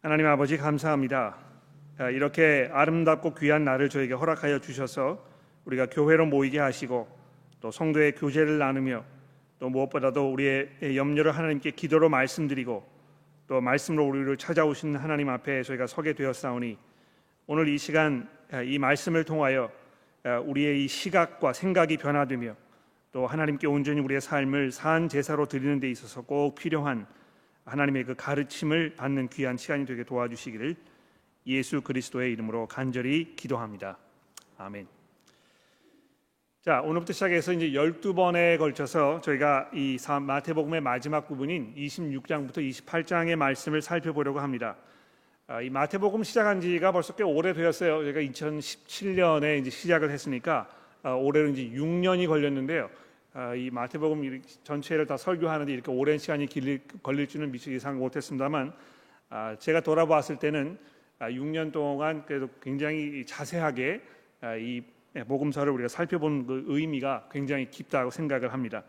하나님 0.00 0.26
아버지 0.26 0.56
감사합니다. 0.56 1.36
아, 1.98 2.08
이렇게 2.10 2.70
아름답고 2.72 3.34
귀한 3.34 3.64
날을 3.64 3.88
저에게 3.88 4.14
허락하여 4.14 4.60
주셔서 4.60 5.26
우리가 5.64 5.86
교회로 5.86 6.24
모이게 6.26 6.60
하시고 6.60 7.08
또 7.60 7.72
성도의 7.72 8.12
교제를 8.12 8.58
나누며 8.58 9.04
또 9.58 9.68
무엇보다도 9.68 10.32
우리의 10.32 10.94
염려를 10.94 11.32
하나님께 11.32 11.72
기도로 11.72 12.08
말씀드리고 12.10 12.88
또 13.48 13.60
말씀으로 13.60 14.06
우리를 14.06 14.36
찾아오신 14.36 14.94
하나님 14.94 15.30
앞에 15.30 15.64
저희가 15.64 15.88
서게 15.88 16.12
되었사오니 16.12 16.78
오늘 17.48 17.66
이 17.66 17.76
시간 17.76 18.28
아, 18.52 18.62
이 18.62 18.78
말씀을 18.78 19.24
통하여 19.24 19.68
아, 20.22 20.38
우리의 20.38 20.84
이 20.84 20.86
시각과 20.86 21.52
생각이 21.52 21.96
변화되며 21.96 22.54
또 23.10 23.26
하나님께 23.26 23.66
온전히 23.66 24.00
우리의 24.00 24.20
삶을 24.20 24.70
산 24.70 25.08
제사로 25.08 25.46
드리는 25.46 25.80
데 25.80 25.90
있어서 25.90 26.22
꼭 26.22 26.54
필요한 26.54 27.04
하나님의 27.68 28.04
그 28.04 28.14
가르침을 28.14 28.96
받는 28.96 29.28
귀한 29.28 29.56
시간이 29.56 29.86
되게 29.86 30.04
도와주시기를 30.04 30.74
예수 31.46 31.80
그리스도의 31.80 32.32
이름으로 32.32 32.66
간절히 32.66 33.34
기도합니다. 33.36 33.98
아멘. 34.56 34.86
자, 36.62 36.82
오늘부터 36.82 37.12
시작해서 37.12 37.52
이제 37.52 37.70
12번에 37.70 38.58
걸쳐서 38.58 39.20
저희가 39.20 39.70
이 39.72 39.96
마태복음의 40.20 40.80
마지막 40.80 41.26
부분인 41.26 41.74
26장부터 41.76 42.58
28장의 42.58 43.36
말씀을 43.36 43.80
살펴보려고 43.80 44.40
합니다. 44.40 44.76
아, 45.46 45.62
이 45.62 45.70
마태복음 45.70 46.24
시작한 46.24 46.60
지가 46.60 46.92
벌써 46.92 47.14
꽤 47.14 47.22
오래 47.22 47.54
되었어요. 47.54 48.02
저희가 48.02 48.20
2017년에 48.20 49.60
이제 49.60 49.70
시작을 49.70 50.10
했으니까 50.10 50.68
아, 51.02 51.12
올해는 51.12 51.56
이제 51.56 51.74
6년이 51.74 52.26
걸렸는데요. 52.26 52.90
아, 53.40 53.54
이 53.54 53.70
마태복음 53.70 54.42
전체를 54.64 55.06
다 55.06 55.16
설교하는데 55.16 55.72
이렇게 55.72 55.92
오랜 55.92 56.18
시간이 56.18 56.48
걸릴 57.04 57.28
줄은 57.28 57.52
미처 57.52 57.70
예상 57.70 57.96
못했습니다만 57.96 58.72
아, 59.30 59.54
제가 59.60 59.80
돌아봤을 59.80 60.40
때는 60.40 60.76
6년 61.20 61.70
동안 61.70 62.24
그래도 62.26 62.48
굉장히 62.60 63.24
자세하게 63.24 64.00
이 64.58 64.82
복음서를 65.28 65.72
우리가 65.72 65.86
살펴본 65.86 66.46
그 66.48 66.64
의미가 66.66 67.28
굉장히 67.30 67.70
깊다고 67.70 68.10
생각을 68.10 68.52
합니다. 68.52 68.82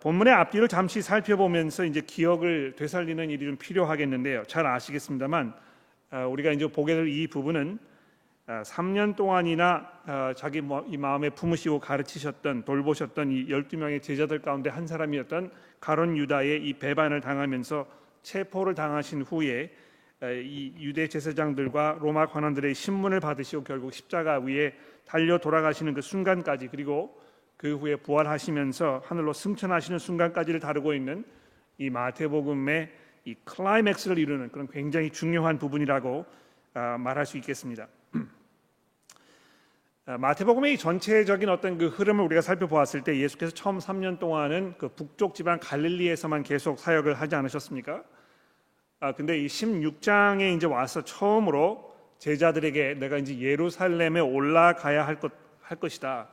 본문의 0.00 0.32
앞뒤를 0.34 0.68
잠시 0.68 1.02
살펴보면서 1.02 1.84
이제 1.86 2.00
기억을 2.00 2.76
되살리는 2.76 3.30
일이 3.30 3.46
좀 3.46 3.56
필요하겠는데요. 3.56 4.44
잘 4.44 4.64
아시겠습니다만 4.64 5.54
우리가 6.30 6.52
이제 6.52 6.68
보게 6.68 6.94
될 6.94 7.08
이 7.08 7.26
부분은 7.26 7.80
3년 8.48 9.12
아, 9.12 9.16
동안이나 9.16 9.90
아, 10.06 10.34
자기 10.34 10.62
마음에 10.62 11.28
품으시고 11.28 11.80
가르치셨던 11.80 12.64
돌보셨던 12.64 13.30
이 13.30 13.46
12명의 13.48 14.02
제자들 14.02 14.40
가운데 14.40 14.70
한 14.70 14.86
사람이었던 14.86 15.50
가론 15.80 16.16
유다의 16.16 16.66
이 16.66 16.72
배반을 16.74 17.20
당하면서 17.20 17.86
체포를 18.22 18.74
당하신 18.74 19.22
후에 19.22 19.70
아, 20.20 20.30
이 20.30 20.72
유대 20.78 21.08
제사장들과 21.08 21.98
로마 22.00 22.26
관원들의 22.26 22.74
신문을 22.74 23.20
받으시고 23.20 23.64
결국 23.64 23.92
십자가 23.92 24.38
위에 24.38 24.74
달려 25.04 25.36
돌아가시는 25.36 25.92
그 25.92 26.00
순간까지 26.00 26.68
그리고 26.68 27.20
그 27.58 27.76
후에 27.76 27.96
부활하시면서 27.96 29.02
하늘로 29.04 29.34
승천하시는 29.34 29.98
순간까지를 29.98 30.58
다루고 30.58 30.94
있는 30.94 31.24
이 31.76 31.90
마태복음의 31.90 32.90
이 33.26 33.34
클라이맥스를 33.44 34.16
이루는 34.16 34.50
그런 34.52 34.68
굉장히 34.68 35.10
중요한 35.10 35.58
부분이라고 35.58 36.24
말할 36.98 37.26
수 37.26 37.36
있겠습니다. 37.36 37.88
아, 40.08 40.16
마태복음의 40.16 40.78
전체적인 40.78 41.50
어떤 41.50 41.76
그 41.76 41.88
흐름을 41.88 42.24
우리가 42.24 42.40
살펴보았을 42.40 43.04
때 43.04 43.18
예수께서 43.18 43.52
처음 43.52 43.78
3년 43.78 44.18
동안은 44.18 44.76
그 44.78 44.88
북쪽 44.88 45.34
지방 45.34 45.58
갈릴리에서만 45.60 46.44
계속 46.44 46.78
사역을 46.78 47.20
하지 47.20 47.34
않으셨습니까? 47.34 48.02
아 49.00 49.12
근데 49.12 49.38
이 49.38 49.46
16장에 49.46 50.56
이제 50.56 50.66
와서 50.66 51.04
처음으로 51.04 51.94
제자들에게 52.16 52.94
내가 52.94 53.18
이제 53.18 53.38
예루살렘에 53.38 54.20
올라가야 54.20 55.06
할 55.06 55.20
것 55.20 55.48
할 55.68 55.78
것이다. 55.78 56.28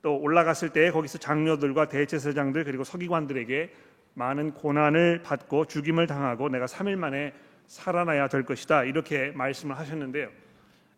또 0.00 0.16
올라갔을 0.16 0.70
때 0.70 0.90
거기서 0.90 1.18
장로들과 1.18 1.88
대제사장들 1.88 2.64
그리고 2.64 2.82
서기관들에게 2.82 3.70
많은 4.14 4.54
고난을 4.54 5.22
받고 5.22 5.66
죽임을 5.66 6.06
당하고 6.06 6.48
내가 6.48 6.64
3일 6.64 6.96
만에 6.96 7.34
살아나야 7.66 8.28
될 8.28 8.44
것이다. 8.44 8.84
이렇게 8.84 9.32
말씀을 9.32 9.78
하셨는데요. 9.78 10.30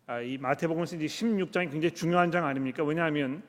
아, 0.05 0.19
이 0.19 0.37
마태복음서 0.37 0.97
이제 0.97 1.05
16장이 1.05 1.71
굉장히 1.71 1.91
중요한 1.91 2.29
장 2.29 2.45
아닙니까? 2.45 2.83
왜냐하면 2.83 3.41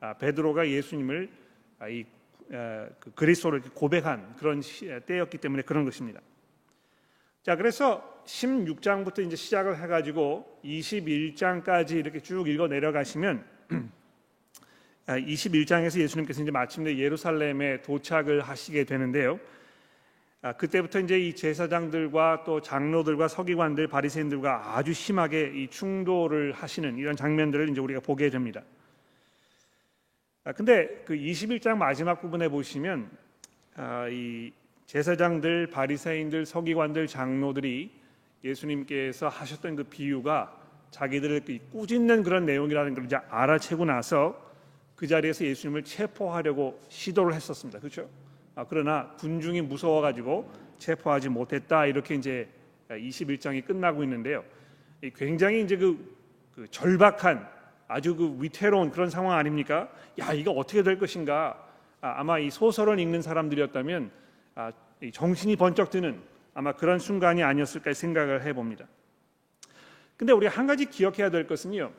아, 0.00 0.14
베드로가 0.14 0.68
예수님을 0.68 1.30
아, 1.78 1.88
이그 1.88 3.12
그리스도를 3.14 3.60
고백한 3.74 4.34
그런 4.36 4.60
때였기 5.06 5.38
때문에 5.38 5.62
그런 5.62 5.84
것입니다. 5.84 6.20
자, 7.42 7.54
그래서 7.54 8.22
16장부터 8.26 9.24
이제 9.24 9.36
시작을 9.36 9.80
해가지고 9.80 10.60
21장까지 10.64 11.92
이렇게 11.92 12.20
쭉 12.20 12.48
읽어 12.48 12.66
내려가시면 12.66 13.44
21장에서 15.06 16.00
예수님께서 16.00 16.42
이제 16.42 16.50
마침내 16.50 16.96
예루살렘에 16.98 17.82
도착을 17.82 18.42
하시게 18.42 18.84
되는데요. 18.84 19.38
아, 20.42 20.54
그때부터 20.54 21.00
이제 21.00 21.18
이 21.18 21.34
제사장들과 21.34 22.44
또 22.44 22.62
장로들과 22.62 23.28
서기관들, 23.28 23.88
바리새인들과 23.88 24.76
아주 24.76 24.94
심하게 24.94 25.52
이 25.54 25.68
충돌을 25.68 26.52
하시는 26.52 26.96
이런 26.96 27.14
장면들을 27.14 27.68
이제 27.68 27.80
우리가 27.80 28.00
보게 28.00 28.30
됩니다. 28.30 28.62
아, 30.44 30.52
근데 30.52 31.02
그 31.04 31.14
21장 31.14 31.76
마지막 31.76 32.22
부분에 32.22 32.48
보시면 32.48 33.10
아, 33.76 34.08
이 34.08 34.50
제사장들, 34.86 35.66
바리새인들, 35.66 36.46
서기관들, 36.46 37.06
장로들이 37.06 37.90
예수님께서 38.42 39.28
하셨던 39.28 39.76
그 39.76 39.84
비유가 39.84 40.58
자기들을 40.90 41.42
꾸짖는 41.70 42.22
그런 42.22 42.46
내용이라는 42.46 42.94
걸 42.94 43.04
이제 43.04 43.16
알아채고 43.28 43.84
나서 43.84 44.50
그 44.96 45.06
자리에서 45.06 45.44
예수님을 45.44 45.84
체포하려고 45.84 46.80
시도를 46.88 47.34
했었습니다. 47.34 47.78
그렇죠? 47.78 48.08
아, 48.54 48.64
그러나 48.68 49.10
군중이 49.18 49.62
무서워가지고 49.62 50.50
체포하지 50.78 51.28
못했다 51.28 51.86
이렇게 51.86 52.14
이제 52.14 52.48
21장이 52.88 53.64
끝나고 53.64 54.02
있는데요. 54.02 54.44
굉장히 55.14 55.62
이제 55.62 55.76
그, 55.76 56.16
그 56.54 56.66
절박한 56.70 57.48
아주 57.88 58.14
그 58.16 58.36
위태로운 58.38 58.90
그런 58.90 59.10
상황 59.10 59.36
아닙니까? 59.36 59.88
야 60.18 60.32
이거 60.32 60.52
어떻게 60.52 60.82
될 60.82 60.98
것인가? 60.98 61.66
아, 62.00 62.24
만일 62.24 62.50
소설을 62.50 62.98
읽는 62.98 63.22
사람들이었다면 63.22 64.10
아, 64.54 64.72
정신이 65.12 65.56
번쩍 65.56 65.90
드는 65.90 66.20
아마 66.54 66.72
그런 66.72 66.98
순간이 66.98 67.42
아니었을까 67.42 67.92
생각을 67.92 68.44
해봅니다. 68.44 68.86
근데 70.16 70.32
우리가 70.32 70.52
한 70.52 70.66
가지 70.66 70.86
기억해야 70.86 71.30
될 71.30 71.46
것은요. 71.46 71.92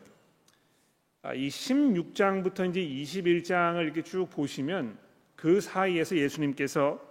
아, 1.24 1.34
이 1.34 1.48
16장부터 1.48 2.70
이제 2.70 2.82
21장을 2.82 3.82
이렇게 3.84 4.02
쭉 4.02 4.28
보시면 4.30 4.98
그 5.42 5.60
사이에서 5.60 6.16
예수님께서 6.18 7.02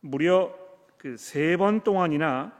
무려 0.00 0.54
그 0.96 1.16
세 1.16 1.56
번 1.56 1.80
동안이나 1.82 2.56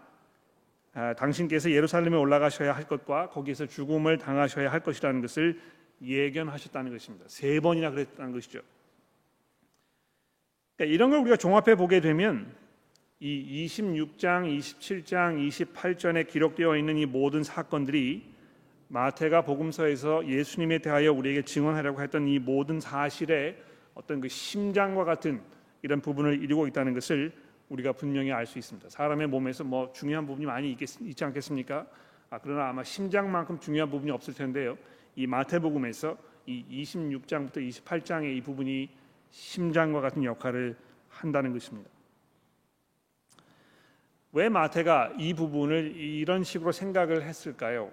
아, 0.94 1.14
당신께서 1.14 1.70
예루살렘에 1.70 2.16
올라가셔야 2.16 2.72
할 2.75 2.88
것과 2.88 3.31
거기에서 3.31 3.66
죽음을 3.66 4.19
당하셔야 4.19 4.72
할 4.72 4.81
것이라는 4.81 5.20
것을 5.20 5.60
예견하셨다는 6.03 6.91
것입니다. 6.91 7.26
세 7.28 7.60
번이나 7.60 7.91
그랬다는 7.92 8.32
것이죠. 8.32 8.60
그러니까 10.76 10.94
이런 10.94 11.10
걸 11.10 11.20
우리가 11.20 11.37
종합해 11.37 11.76
보게 11.76 12.00
되면 12.00 12.53
이 13.20 13.66
26장, 13.66 14.58
27장, 14.58 15.48
28장에 15.48 16.26
기록되어 16.26 16.76
있는 16.76 16.97
이 16.97 17.06
모든 17.06 17.44
사건들이 17.44 18.25
마태가 18.88 19.42
복음서에서 19.42 20.26
예수님에 20.26 20.78
대하여 20.78 21.12
우리에게 21.12 21.42
증언하려고 21.42 22.03
했던 22.03 22.26
이 22.26 22.41
모든 22.41 22.81
사실에 22.81 23.67
어떤 23.98 24.20
그 24.20 24.28
심장과 24.28 25.04
같은 25.04 25.42
이런 25.82 26.00
부분을 26.00 26.41
이루고 26.41 26.69
있다는 26.69 26.94
것을 26.94 27.32
우리가 27.69 27.92
분명히 27.92 28.32
알 28.32 28.47
수 28.47 28.59
있습니다. 28.59 28.88
사람의 28.88 29.26
몸에서 29.26 29.64
뭐 29.64 29.92
중요한 29.92 30.25
부분이 30.25 30.47
많이 30.47 30.70
있겠, 30.70 31.00
있지 31.00 31.25
않겠습니까? 31.25 31.84
아, 32.31 32.38
그러나 32.38 32.69
아마 32.69 32.84
심장만큼 32.84 33.58
중요한 33.58 33.90
부분이 33.90 34.12
없을 34.12 34.34
텐데요. 34.34 34.78
이 35.17 35.26
마태복음에서 35.26 36.17
이 36.46 36.64
26장부터 36.84 37.56
28장의 37.56 38.37
이 38.37 38.40
부분이 38.40 38.88
심장과 39.31 40.00
같은 40.00 40.22
역할을 40.22 40.76
한다는 41.08 41.52
것입니다. 41.52 41.90
왜 44.32 44.49
마태가 44.49 45.14
이 45.19 45.34
부분을 45.34 45.96
이런 45.96 46.44
식으로 46.44 46.70
생각을 46.70 47.22
했을까요? 47.25 47.90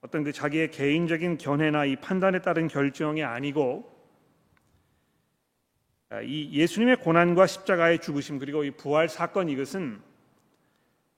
어떤 0.00 0.22
그 0.22 0.32
자기의 0.32 0.70
개인적인 0.70 1.38
견해나 1.38 1.86
이 1.86 1.96
판단에 1.96 2.40
따른 2.40 2.68
결정이 2.68 3.24
아니고 3.24 3.90
아, 3.96 3.99
이 6.24 6.50
예수님의 6.52 6.96
고난과 6.96 7.46
십자가의 7.46 8.00
죽으심 8.00 8.38
그리고 8.38 8.64
이 8.64 8.72
부활 8.72 9.08
사건 9.08 9.48
이것은 9.48 10.00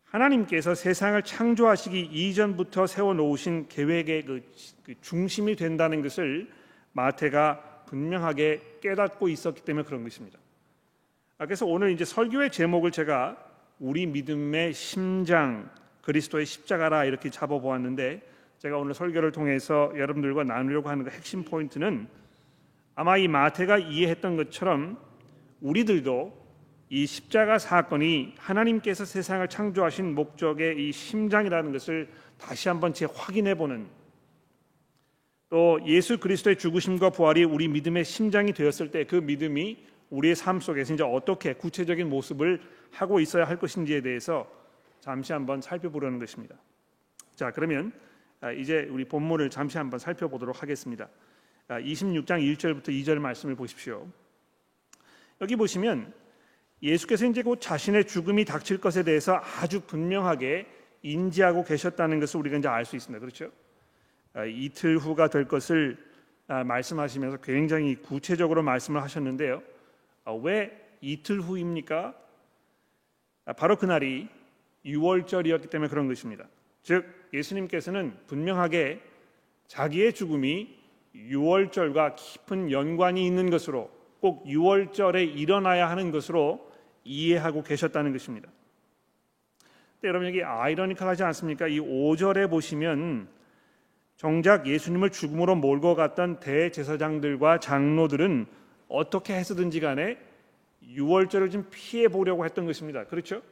하나님께서 0.05 0.75
세상을 0.75 1.21
창조하시기 1.23 2.01
이전부터 2.01 2.87
세워 2.87 3.15
놓으신 3.15 3.69
계획의 3.69 4.25
그, 4.27 4.43
그 4.85 4.95
중심이 5.01 5.57
된다는 5.57 6.03
것을 6.03 6.51
마태가 6.93 7.85
분명하게 7.87 8.79
깨닫고 8.83 9.29
있었기 9.29 9.63
때문에 9.63 9.85
그런 9.87 10.03
것입니다. 10.03 10.39
아, 11.39 11.47
그래서 11.47 11.65
오늘 11.65 11.91
이제 11.91 12.05
설교의 12.05 12.51
제목을 12.53 12.91
제가 12.91 13.39
우리 13.79 14.07
믿음의 14.07 14.75
심장 14.75 15.71
그리스도의 16.03 16.45
십자가라 16.45 17.07
이렇게 17.07 17.31
잡아 17.31 17.59
보았는데 17.59 18.23
제가 18.59 18.77
오늘 18.77 18.93
설교를 18.93 19.33
통해서 19.33 19.91
여러분들과 19.97 20.45
나누려고 20.45 20.91
하는 20.91 21.05
그 21.05 21.11
핵심 21.11 21.43
포인트는 21.43 22.07
아마 22.95 23.17
이 23.17 23.29
마태가 23.29 23.79
이해했던 23.79 24.37
것처럼 24.37 24.99
우리들도 25.61 26.43
이 26.91 27.07
십자가 27.07 27.59
사건이 27.59 28.35
하나님께서 28.37 29.05
세상을 29.05 29.47
창조하신 29.49 30.15
목적의 30.15 30.89
이 30.89 30.93
심장이라는 30.93 31.73
것을 31.73 32.11
다시 32.39 32.69
한번 32.69 32.93
재확인해 32.93 33.55
보는 33.55 33.87
또 35.49 35.81
예수 35.87 36.19
그리스도의 36.19 36.59
죽으심과 36.59 37.11
부활이 37.11 37.45
우리 37.45 37.69
믿음의 37.69 38.05
심장이 38.05 38.53
되었을 38.53 38.91
때 38.91 39.05
그 39.05 39.17
믿음이 39.17 39.93
우리의 40.13 40.37
삶 40.37 40.61
속에서 40.61 40.93
이제 40.93 41.03
어떻게 41.03 41.55
구체적인 41.55 42.09
모습을 42.09 42.61
하고 42.93 43.19
있어야 43.21 43.45
할 43.45 43.59
것인지에 43.59 44.03
대해서 44.03 44.47
잠시 45.01 45.33
한번 45.33 45.63
살펴보려는 45.63 46.19
것입니다. 46.19 46.55
자, 47.35 47.51
그러면 47.51 47.93
아, 48.41 48.53
이제 48.53 48.87
우리 48.91 49.05
본문을 49.05 49.49
잠시 49.51 49.79
한번 49.79 49.99
살펴보도록 49.99 50.63
하겠습니다. 50.63 51.09
26장 51.81 52.33
아, 52.33 52.39
1절부터 52.39 52.89
2절 52.89 53.19
말씀을 53.19 53.55
보십시오. 53.55 54.09
여기 55.41 55.57
보시면 55.57 56.13
예수께서 56.83 57.27
이제 57.27 57.43
곧 57.43 57.61
자신의 57.61 58.07
죽음이 58.07 58.45
닥칠 58.45 58.79
것에 58.79 59.03
대해서 59.03 59.41
아주 59.61 59.81
분명하게 59.81 60.67
인지하고 61.03 61.65
계셨다는 61.65 62.21
것을 62.21 62.41
우리가 62.41 62.59
이제 62.59 62.69
알 62.69 62.85
수 62.85 62.97
있습니다. 62.97 63.21
그렇죠? 63.21 63.51
아, 64.35 64.45
이틀 64.45 64.99
후가 64.99 65.29
될 65.29 65.47
것을 65.47 65.97
아, 66.49 66.65
말씀하시면서 66.65 67.39
굉장히 67.39 67.97
구체적으로 67.97 68.63
말씀을 68.63 69.03
하셨는데요. 69.03 69.63
아, 70.25 70.33
왜 70.33 70.79
이틀 71.01 71.41
후입니까? 71.41 72.15
바로 73.57 73.77
그날이 73.77 74.29
6월절이었기 74.85 75.71
때문에 75.71 75.89
그런 75.89 76.09
것입니다. 76.09 76.47
즉 76.83 77.05
예수님께서는 77.33 78.17
분명하게 78.27 79.01
자기의 79.67 80.13
죽음이 80.13 80.82
6월절과 81.15 82.17
깊은 82.17 82.71
연관이 82.71 83.27
있는 83.27 83.51
것으로 83.51 83.91
꼭 84.21 84.45
6월절에 84.47 85.37
일어나야 85.37 85.91
하는 85.91 86.11
것으로 86.11 86.71
이해하고 87.05 87.63
계셨다는 87.63 88.13
것입니다. 88.13 88.49
여러분 90.05 90.27
여기 90.27 90.43
아이러니컬하지 90.43 91.23
않습니까? 91.25 91.69
이 91.69 91.79
5절에 91.79 92.51
보시면 92.51 93.29
정작 94.17 94.67
예수님을 94.67 95.11
죽음으로 95.11 95.57
몰고 95.57 95.95
갔던 95.95 96.41
대제사장들과 96.41 97.59
장로들은 97.59 98.47
어떻게 98.89 99.35
해서든지 99.35 99.81
간에 99.81 100.19
6월절을 100.85 101.51
좀 101.51 101.67
피해 101.71 102.09
보려고 102.09 102.45
했던 102.45 102.67
것입니다. 102.67 103.05
그렇죠? 103.05 103.43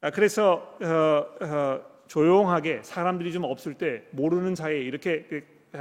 아, 0.00 0.10
그래서 0.10 0.76
어, 0.80 1.44
어, 1.44 1.80
조용하게 2.06 2.82
사람들이 2.82 3.32
좀 3.32 3.44
없을 3.44 3.74
때 3.74 4.04
모르는 4.10 4.54
사이에 4.54 4.78
이렇게 4.78 5.26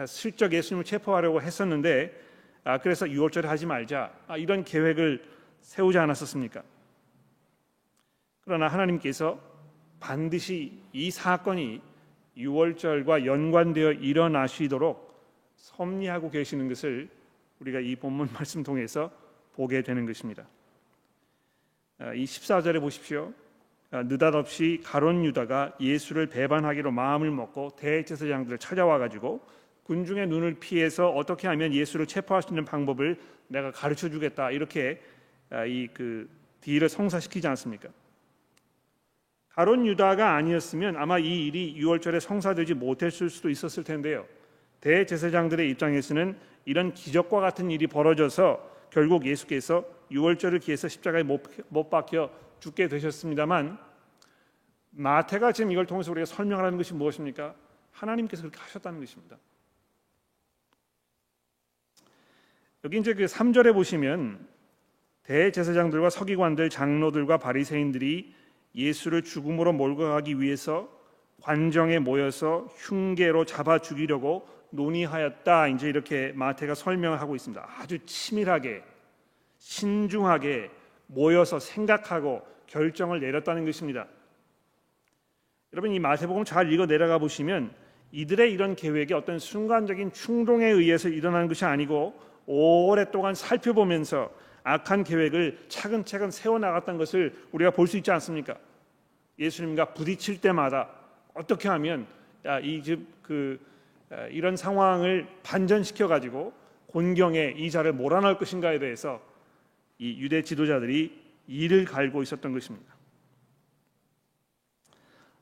슬쩍 0.05 0.53
예수님을 0.53 0.83
체포하려고 0.83 1.41
했었는데 1.41 2.11
아, 2.63 2.79
그래서 2.79 3.05
6월절에 3.05 3.43
하지 3.43 3.65
말자 3.65 4.11
아, 4.27 4.37
이런 4.37 4.63
계획을 4.63 5.23
세우지 5.61 5.97
않았었습니까? 5.97 6.63
그러나 8.41 8.67
하나님께서 8.67 9.39
반드시 9.99 10.79
이 10.93 11.11
사건이 11.11 11.81
6월절과 12.37 13.25
연관되어 13.25 13.93
일어나시도록 13.93 15.05
섭리하고 15.55 16.29
계시는 16.29 16.67
것을 16.67 17.09
우리가 17.59 17.79
이 17.79 17.95
본문 17.95 18.29
말씀 18.33 18.63
통해서 18.63 19.11
보게 19.53 19.81
되는 19.81 20.05
것입니다. 20.05 20.45
아, 21.97 22.13
이 22.13 22.25
14절에 22.25 22.79
보십시오. 22.81 23.33
아, 23.91 24.03
느닷없이 24.03 24.81
가론 24.83 25.23
유다가 25.23 25.75
예수를 25.79 26.27
배반하기로 26.27 26.91
마음을 26.91 27.31
먹고 27.31 27.75
대제사장들을 27.77 28.57
찾아와 28.57 28.97
가지고 28.97 29.41
군중의 29.85 30.27
눈을 30.27 30.55
피해서 30.59 31.09
어떻게 31.09 31.47
하면 31.47 31.73
예수를 31.73 32.05
체포할 32.05 32.43
수 32.43 32.49
있는 32.49 32.65
방법을 32.65 33.17
내가 33.47 33.71
가르쳐 33.71 34.09
주겠다 34.09 34.51
이렇게 34.51 35.01
이 35.67 35.87
그 35.93 36.27
딜을 36.65 36.89
성사시키지 36.89 37.47
않습니까? 37.47 37.89
가론 39.49 39.85
유다가 39.85 40.33
아니었으면 40.33 40.97
아마 40.97 41.19
이 41.19 41.45
일이 41.45 41.75
6월절에 41.79 42.19
성사되지 42.19 42.73
못했을 42.73 43.29
수도 43.29 43.49
있었을 43.51 43.83
텐데요. 43.83 44.25
대제사장들의 44.81 45.69
입장에서는 45.69 46.35
이런 46.65 46.93
기적과 46.93 47.39
같은 47.39 47.69
일이 47.69 47.85
벌어져서 47.85 48.87
결국 48.89 49.27
예수께서 49.27 49.85
6월절을 50.11 50.59
기해서 50.59 50.87
십자가에 50.87 51.21
못, 51.21 51.43
못 51.69 51.89
박혀 51.89 52.31
죽게 52.59 52.87
되셨습니다만 52.87 53.77
마태가 54.89 55.51
지금 55.51 55.71
이걸 55.71 55.85
통해서 55.85 56.11
우리가 56.11 56.25
설명하는 56.25 56.77
것이 56.77 56.95
무엇입니까? 56.95 57.53
하나님께서 57.91 58.41
그렇게 58.41 58.59
하셨다는 58.59 58.99
것입니다. 58.99 59.37
여기 62.85 62.99
이제 62.99 63.15
그 63.15 63.25
3절에 63.25 63.73
보시면 63.73 64.47
대제사장들과 65.23 66.11
서기관들, 66.11 66.69
장로들과 66.69 67.39
바리새인들이 67.39 68.31
예수를 68.75 69.23
죽음으로 69.23 69.73
몰고 69.73 70.03
가기 70.03 70.39
위해서 70.39 70.87
관정에 71.41 71.97
모여서 71.97 72.67
흉계로 72.75 73.45
잡아 73.45 73.79
죽이려고 73.79 74.47
논의하였다. 74.69 75.69
이제 75.69 75.89
이렇게 75.89 76.31
마태가 76.35 76.75
설명을 76.75 77.19
하고 77.19 77.35
있습니다. 77.35 77.67
아주 77.79 77.97
치밀하게 78.05 78.83
신중하게 79.57 80.69
모여서 81.07 81.57
생각하고 81.57 82.45
결정을 82.67 83.19
내렸다는 83.19 83.65
것입니다. 83.65 84.05
여러분 85.73 85.91
이 85.91 85.97
마태복음 85.97 86.45
잘 86.45 86.71
읽어 86.71 86.85
내려가 86.85 87.17
보시면 87.17 87.73
이들의 88.11 88.53
이런 88.53 88.75
계획이 88.75 89.15
어떤 89.15 89.39
순간적인 89.39 90.11
충동에 90.11 90.67
의해서 90.67 91.09
일어난 91.09 91.47
것이 91.47 91.65
아니고 91.65 92.34
오랫동안 92.45 93.35
살펴보면서 93.35 94.31
악한 94.63 95.03
계획을 95.03 95.65
차근차근 95.67 96.31
세워 96.31 96.57
나갔던 96.59 96.97
것을 96.97 97.35
우리가 97.51 97.71
볼 97.71 97.87
수 97.87 97.97
있지 97.97 98.11
않습니까? 98.11 98.57
예수님과 99.37 99.93
부딪힐 99.93 100.41
때마다 100.41 100.89
어떻게 101.33 101.67
하면 101.69 102.07
이집그 102.63 103.59
이런 104.31 104.55
상황을 104.55 105.27
반전시켜 105.43 106.07
가지고 106.07 106.53
곤경에 106.87 107.55
이 107.57 107.69
자를 107.69 107.91
몰아넣을 107.93 108.37
것인가에 108.37 108.79
대해서 108.79 109.21
이 109.97 110.19
유대 110.19 110.41
지도자들이 110.41 111.21
이를 111.47 111.85
갈고 111.85 112.23
있었던 112.23 112.53
것입니다. 112.53 112.95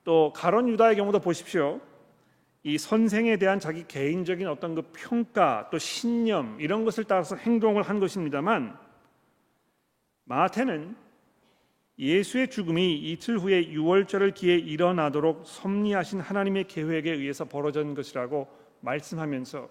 또 0.04 0.34
가론 0.36 0.68
유다의 0.68 0.98
경우도 0.98 1.20
보십시오. 1.20 1.80
이 2.63 2.77
선생에 2.77 3.38
대한 3.38 3.60
자기 3.60 3.86
개인적인 3.86 4.48
어떤 4.48 4.74
그 4.74 4.84
평가 4.93 5.67
또 5.70 5.77
신념 5.77 6.60
이런 6.62 6.86
것을 6.86 7.03
따라서 7.03 7.36
행동을 7.36 7.84
한 7.84 8.00
것입니다만 8.00 8.77
마태는 10.24 10.96
예수의 12.00 12.50
죽음이 12.50 12.96
이틀 12.96 13.38
후에 13.38 13.67
6월절을 13.67 14.34
기해 14.34 14.58
일어나도록 14.58 15.46
섭리하신 15.46 16.22
하나님의 16.22 16.67
계획에 16.67 17.12
의해서 17.12 17.46
벌어진 17.46 17.93
것이라고 17.93 18.48
말씀하면서 18.79 19.70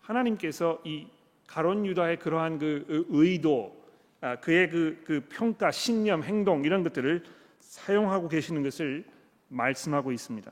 하나님께서 0.00 0.80
이 0.84 1.06
가론 1.46 1.86
유다의 1.86 2.18
그러한 2.18 2.58
그 2.58 3.06
의도, 3.10 3.76
아, 4.20 4.36
그의 4.36 4.70
그, 4.70 5.02
그 5.04 5.26
평가, 5.28 5.70
신념, 5.70 6.22
행동 6.22 6.64
이런 6.64 6.82
것들을 6.82 7.22
사용하고 7.60 8.28
계시는 8.28 8.62
것을 8.62 9.04
말씀하고 9.48 10.12
있습니다. 10.12 10.50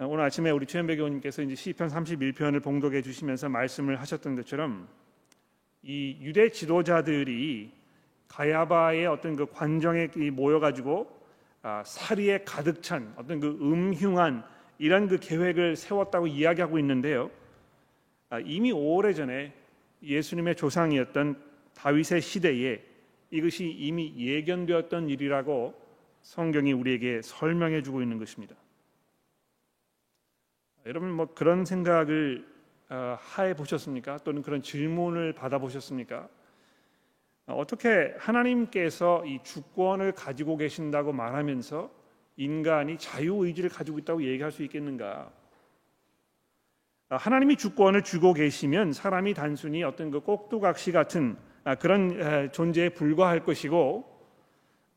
오늘 0.00 0.22
아침에 0.22 0.50
우리 0.50 0.64
최현배 0.64 0.96
교우님께서 0.96 1.42
이제 1.42 1.56
시편 1.56 1.88
31편을 1.88 2.62
봉독해 2.62 3.02
주시면서 3.02 3.48
말씀을 3.48 4.00
하셨던 4.00 4.36
것처럼 4.36 4.86
이 5.82 6.16
유대 6.20 6.50
지도자들이 6.50 7.72
가야바의 8.28 9.06
어떤 9.08 9.34
그 9.34 9.46
관정에 9.46 10.08
모여 10.30 10.60
가지고 10.60 11.12
아, 11.62 11.82
사리에 11.84 12.44
가득 12.44 12.80
찬 12.80 13.12
어떤 13.16 13.40
그 13.40 13.48
음흉한 13.60 14.44
이런 14.78 15.08
그 15.08 15.18
계획을 15.18 15.74
세웠다고 15.74 16.28
이야기하고 16.28 16.78
있는데요. 16.78 17.28
아, 18.30 18.38
이미 18.38 18.70
오래 18.70 19.12
전에 19.12 19.52
예수님의 20.04 20.54
조상이었던 20.54 21.42
다윗의 21.74 22.20
시대에 22.20 22.80
이것이 23.32 23.68
이미 23.68 24.14
예견되었던 24.16 25.08
일이라고 25.08 25.74
성경이 26.22 26.72
우리에게 26.72 27.20
설명해 27.20 27.82
주고 27.82 28.00
있는 28.00 28.18
것입니다. 28.18 28.54
여러분 30.88 31.10
뭐 31.10 31.26
그런 31.34 31.66
생각을 31.66 32.46
어, 32.88 33.18
하해 33.20 33.54
보셨습니까? 33.54 34.16
또는 34.24 34.40
그런 34.40 34.62
질문을 34.62 35.34
받아 35.34 35.58
보셨습니까? 35.58 36.26
어떻게 37.46 38.14
하나님께서 38.16 39.22
이 39.26 39.38
주권을 39.42 40.12
가지고 40.12 40.56
계신다고 40.56 41.12
말하면서 41.12 41.90
인간이 42.36 42.96
자유 42.96 43.44
의지를 43.44 43.68
가지고 43.68 43.98
있다고 43.98 44.22
얘기할 44.22 44.50
수 44.50 44.62
있겠는가? 44.62 45.30
하나님이 47.10 47.56
주권을 47.56 48.02
주고 48.02 48.32
계시면 48.32 48.94
사람이 48.94 49.34
단순히 49.34 49.82
어떤 49.82 50.10
그 50.10 50.20
꼭두각시 50.20 50.92
같은 50.92 51.36
아, 51.64 51.74
그런 51.74 52.18
에, 52.18 52.50
존재에 52.50 52.88
불과할 52.90 53.44
것이고 53.44 54.17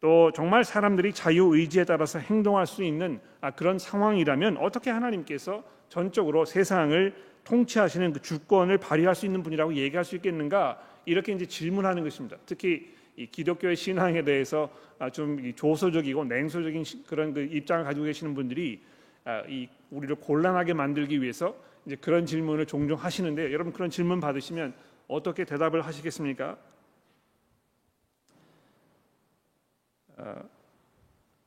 또 0.02 0.32
정말 0.34 0.64
사람들이 0.64 1.14
자유 1.14 1.56
의지에 1.56 1.86
따라서 1.86 2.18
행동할 2.18 2.66
수 2.66 2.84
있는 2.84 3.20
아, 3.40 3.52
그런 3.52 3.78
상황이라면 3.78 4.58
어떻게 4.58 4.90
하나님께서 4.90 5.64
전적으로 5.90 6.44
세상을 6.44 7.14
통치하시는 7.44 8.14
그 8.14 8.22
주권을 8.22 8.80
발휘할 8.80 9.14
수 9.14 9.28
있는 9.28 9.44
분이라고 9.44 9.76
얘기할 9.76 10.04
수 10.04 10.16
있겠는가 10.16 10.82
이렇게 11.06 11.32
이제 11.34 11.46
질문하는 11.46 12.04
것입니다. 12.04 12.38
특히 12.46 12.94
이 13.16 13.28
기독교의 13.28 13.76
신앙에 13.76 14.24
대해서 14.24 14.70
아, 14.98 15.10
좀이 15.10 15.54
조소적이고 15.54 16.26
냉소적인 16.26 16.84
시- 16.84 17.04
그런 17.04 17.34
그 17.34 17.42
입장을 17.42 17.84
가지고 17.84 18.06
계시는 18.08 18.34
분들이 18.34 18.82
아, 19.24 19.44
이 19.48 19.70
우리를 19.92 20.16
곤란하게 20.16 20.74
만들기 20.74 21.22
위해서 21.22 21.56
이제 21.86 21.96
그런 21.96 22.26
질문을 22.26 22.66
종종 22.66 22.98
하시는데 22.98 23.54
여러분 23.54 23.72
그런 23.72 23.92
질문 23.92 24.20
받으시면 24.20 24.74
어떻게 25.08 25.46
대답을 25.46 25.82
하시겠습니까? 25.82 26.58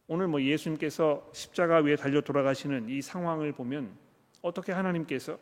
오늘 0.07 0.28
뭐 0.28 0.43
예수님께서 0.43 1.31
십자가 1.33 1.78
위에 1.78 1.97
달려 1.97 2.21
돌아가시는 2.21 2.88
이 2.88 3.00
상황을 3.00 3.52
보면 3.52 3.97
어떻게 4.43 4.73
하나님께서 4.73 5.38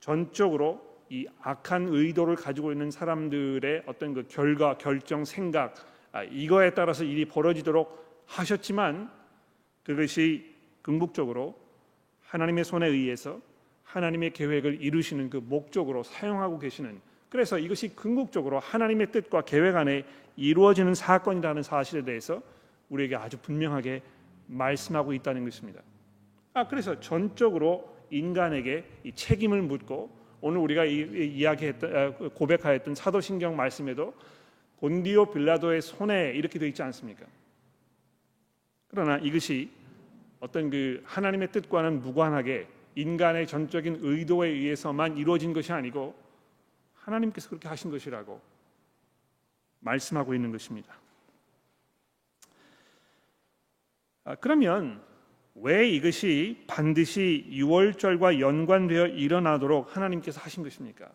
전적으로 0.00 0.92
이 1.08 1.26
악한 1.40 1.88
의도를 1.88 2.36
가지고 2.36 2.72
있는 2.72 2.90
사람들의 2.90 3.84
어떤 3.86 4.14
그 4.14 4.26
결과, 4.28 4.76
결정, 4.76 5.24
생각 5.24 5.74
아, 6.12 6.22
이거에 6.24 6.74
따라서 6.74 7.04
일이 7.04 7.24
벌어지도록 7.24 8.24
하셨지만 8.26 9.10
그것이 9.82 10.54
궁극적으로 10.82 11.58
하나님의 12.20 12.64
손에 12.64 12.88
의해서 12.88 13.40
하나님의 13.84 14.32
계획을 14.32 14.82
이루시는 14.82 15.30
그 15.30 15.36
목적으로 15.38 16.02
사용하고 16.02 16.58
계시는 16.58 17.00
그래서 17.32 17.58
이것이 17.58 17.96
궁극적으로 17.96 18.60
하나님의 18.60 19.10
뜻과 19.10 19.40
계획 19.46 19.74
안에 19.74 20.04
이루어지는 20.36 20.94
사건이라는 20.94 21.62
사실에 21.62 22.04
대해서 22.04 22.42
우리에게 22.90 23.16
아주 23.16 23.38
분명하게 23.38 24.02
말씀하고 24.48 25.14
있다는 25.14 25.42
것입니다. 25.42 25.80
아 26.52 26.68
그래서 26.68 27.00
전적으로 27.00 27.96
인간에게 28.10 28.84
이 29.04 29.12
책임을 29.12 29.62
묻고 29.62 30.10
오늘 30.42 30.58
우리가 30.58 30.84
이야기했던 30.84 31.96
아, 31.96 32.10
고백하였던 32.34 32.94
사도신경 32.94 33.56
말씀에도 33.56 34.12
본디오 34.80 35.32
빌라도의 35.32 35.80
손에 35.80 36.32
이렇게 36.32 36.58
되어 36.58 36.68
있지 36.68 36.82
않습니까? 36.82 37.24
그러나 38.88 39.16
이것이 39.16 39.70
어떤 40.38 40.68
그 40.68 41.02
하나님의 41.06 41.50
뜻과는 41.50 42.02
무관하게 42.02 42.66
인간의 42.94 43.46
전적인 43.46 44.00
의도에 44.02 44.50
의해서만 44.50 45.16
이루어진 45.16 45.54
것이 45.54 45.72
아니고 45.72 46.20
하나님께서 47.02 47.48
그렇게 47.48 47.68
하신 47.68 47.90
것이라고 47.90 48.40
말씀하고 49.80 50.34
있는 50.34 50.52
것입니다. 50.52 50.96
아, 54.24 54.36
그러면 54.36 55.02
왜 55.54 55.88
이것이 55.88 56.64
반드시 56.66 57.44
유월절과 57.48 58.40
연관되어 58.40 59.08
일어나도록 59.08 59.96
하나님께서 59.96 60.40
하신 60.40 60.62
것입니까? 60.62 61.10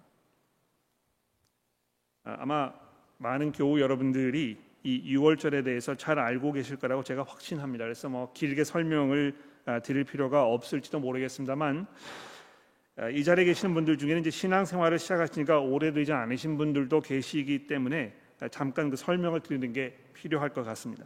아, 2.23 2.37
아마 2.39 2.73
많은 3.17 3.51
교우 3.53 3.79
여러분들이 3.79 4.61
이 4.83 5.01
유월절에 5.05 5.63
대해서 5.63 5.95
잘 5.95 6.19
알고 6.19 6.51
계실 6.51 6.77
거라고 6.77 7.03
제가 7.03 7.23
확신합니다. 7.23 7.85
그래서 7.85 8.09
뭐 8.09 8.31
길게 8.33 8.63
설명을 8.63 9.35
아, 9.65 9.79
드릴 9.79 10.03
필요가 10.03 10.45
없을지도 10.45 10.99
모르겠습니다만 10.99 11.87
아, 11.87 11.87
이 13.13 13.23
자리에 13.23 13.45
계시는 13.45 13.75
분들 13.75 13.97
중에는 13.97 14.21
이제 14.21 14.31
신앙생활을 14.31 14.97
시작하시니까 14.97 15.59
오래되지 15.59 16.13
않으신 16.13 16.57
분들도 16.57 17.01
계시기 17.01 17.67
때문에 17.67 18.13
아, 18.39 18.47
잠깐 18.47 18.89
그 18.89 18.95
설명을 18.95 19.41
드리는 19.41 19.71
게 19.71 19.95
필요할 20.13 20.49
것 20.49 20.63
같습니다. 20.63 21.05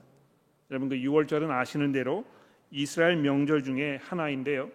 여러분 0.70 0.88
그 0.88 0.98
유월절은 0.98 1.52
아시는 1.52 1.92
대로 1.92 2.26
이스라엘 2.72 3.18
명절 3.18 3.64
중에 3.64 4.00
하나인데요. 4.02 4.72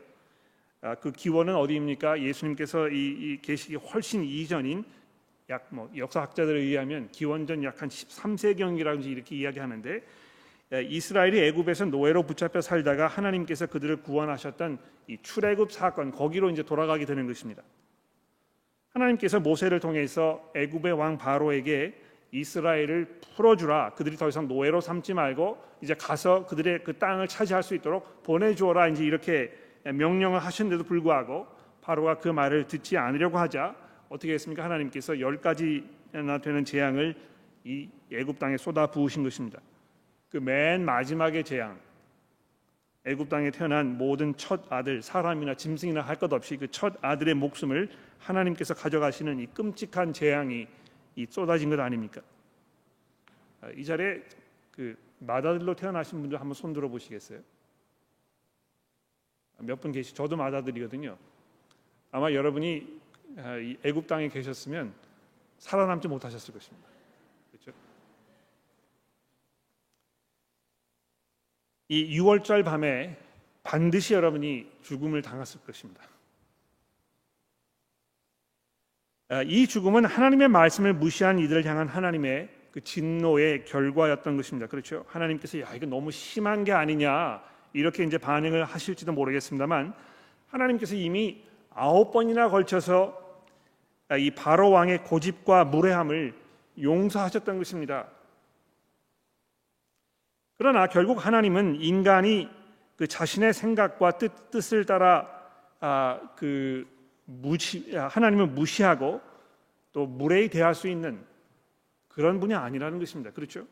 아, 0.83 0.95
그 0.97 1.11
기원은 1.11 1.57
어디입니까? 1.57 2.21
예수님께서 2.21 2.91
이, 2.91 2.95
이 2.95 3.39
계시기 3.41 3.77
훨씬 3.77 4.23
이전인 4.23 4.85
약 5.49 5.69
뭐 5.71 5.91
역사학자들에 5.97 6.61
의하면 6.61 7.09
기원전 7.13 7.63
약 7.65 7.81
한 7.81 7.89
13세경이라고 7.89 9.07
이렇게 9.07 9.37
이야기하는데 9.37 9.95
에, 9.95 10.03
이스라엘이 10.73 11.41
애굽에서 11.47 11.87
노예로 11.87 12.25
붙잡혀 12.25 12.61
살다가 12.61 13.07
하나님께서 13.07 13.67
그들을 13.67 14.03
구원하셨던 14.03 14.79
이 15.07 15.19
출애굽 15.23 15.71
사건 15.71 16.11
거기로 16.11 16.51
이제 16.51 16.63
돌아가게 16.63 17.05
되는 17.05 17.27
것입니다. 17.27 17.63
하나님께서 18.91 19.39
모세를 19.41 19.79
통해서 19.79 20.51
애굽의 20.57 20.93
왕 20.95 21.19
바로에게 21.19 21.95
이스라엘을 22.33 23.21
풀어주라. 23.37 23.95
그들이 23.95 24.17
더 24.17 24.29
이상 24.29 24.49
노예로 24.49 24.81
삼지 24.81 25.15
말고 25.15 25.59
이제 25.83 25.95
가서 25.95 26.47
그들의 26.47 26.83
그 26.83 26.99
땅을 26.99 27.29
차지할 27.29 27.63
수 27.63 27.75
있도록 27.75 28.23
보내주어라. 28.25 28.89
이제 28.89 29.05
이렇게 29.05 29.53
명령을 29.85 30.41
하셨는데도 30.41 30.85
불구하고 30.89 31.47
바로가 31.81 32.19
그 32.19 32.29
말을 32.29 32.67
듣지 32.67 32.97
않으려고 32.97 33.39
하자 33.39 33.77
어떻게 34.09 34.33
했습니까? 34.35 34.65
하나님께서 34.65 35.21
열 35.21 35.41
가지나 35.41 36.39
되는 36.43 36.65
재앙을 36.65 37.15
이 37.65 37.89
애굽 38.13 38.39
땅에 38.41 38.57
쏟아 38.57 38.89
부으신 38.89 39.23
것입니다. 39.23 39.61
그 40.31 40.39
맨 40.39 40.85
마지막의 40.85 41.45
재앙, 41.45 41.79
애굽 43.05 43.29
땅에 43.29 43.51
태어난 43.51 43.97
모든 43.97 44.37
첫 44.37 44.71
아들, 44.73 45.01
사람이나 45.03 45.55
짐승이나 45.55 46.01
할 46.01 46.19
것 46.19 46.33
없이 46.33 46.57
그 46.57 46.67
첫 46.69 46.95
아들의 47.03 47.35
목숨을 47.35 47.89
하나님께서 48.19 48.75
가져가시는 48.75 49.39
이 49.39 49.47
끔찍한 49.47 50.13
재앙이 50.13 50.67
이 51.15 51.27
쏟아진 51.31 51.71
것 51.71 51.79
아닙니까? 51.79 52.21
아, 53.61 53.71
이 53.71 53.85
자리에 53.85 54.23
그 54.73 54.97
마다들로 55.21 55.75
태어나신 55.77 56.21
분들 56.21 56.39
한번 56.41 56.55
손 56.55 56.73
들어 56.73 56.89
보시겠어요? 56.89 57.41
몇 59.61 59.81
분 59.81 59.93
계시? 59.93 60.15
저도 60.15 60.37
마다들이거든요. 60.37 61.17
아마 62.11 62.33
여러분이 62.33 63.01
아, 63.39 63.57
이 63.57 63.77
애굽 63.85 64.07
땅에 64.07 64.29
계셨으면 64.29 64.93
살아남지 65.59 66.09
못하셨을 66.09 66.53
것입니다. 66.53 66.89
그렇죠? 67.53 67.73
이 71.89 72.19
6월절 72.19 72.65
밤에 72.65 73.17
반드시 73.63 74.15
여러분이 74.15 74.71
죽음을 74.83 75.23
당했을 75.23 75.61
것입니다. 75.63 76.03
아, 79.29 79.43
이 79.43 79.67
죽음은 79.67 80.05
하나님의 80.05 80.49
말씀을 80.49 80.93
무시한 80.93 81.39
이들을 81.39 81.65
향한 81.65 81.89
하나님의 81.89 82.49
그 82.71 82.81
진노의 82.81 83.65
결과였던 83.65 84.37
것입니다. 84.37 84.69
그렇죠? 84.69 85.05
하나님께서 85.09 85.61
야 85.61 85.75
이거 85.75 85.87
너무 85.87 86.11
심한 86.11 86.63
게 86.63 86.73
아니냐 86.73 87.43
이렇게 87.73 88.05
이제 88.05 88.19
반응을 88.19 88.65
하실지도 88.65 89.13
모르겠습니다만 89.13 89.95
하나님께서 90.49 90.95
이미 90.95 91.43
아홉 91.71 92.13
번이나 92.13 92.49
걸쳐서 92.49 93.27
아, 94.09 94.17
이 94.17 94.31
바로 94.31 94.71
왕의 94.71 95.03
고집과 95.05 95.65
무례함을 95.65 96.35
용서하셨던 96.81 97.59
것입니다. 97.59 98.07
그러나 100.59 100.87
결국 100.87 101.25
하나님은 101.25 101.77
인간이 101.81 102.49
그 102.97 103.07
자신의 103.07 103.53
생각과 103.53 104.13
뜻, 104.13 104.51
뜻을 104.51 104.87
따라 104.87 105.29
아, 105.81 106.21
그 106.37 106.87
무시 107.25 107.97
아, 107.97 108.09
하나님을 108.09 108.47
무시하고 108.47 109.21
또 109.93 110.07
무례히 110.07 110.49
대할 110.49 110.75
수 110.75 110.89
있는 110.89 111.25
그런 112.09 112.41
분이 112.41 112.55
아니라는 112.55 112.99
것입니다. 112.99 113.31
그렇죠? 113.33 113.67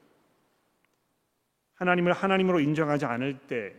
하나님을 1.74 2.12
하나님으로 2.12 2.60
인정하지 2.60 3.06
않을 3.06 3.38
때 3.46 3.74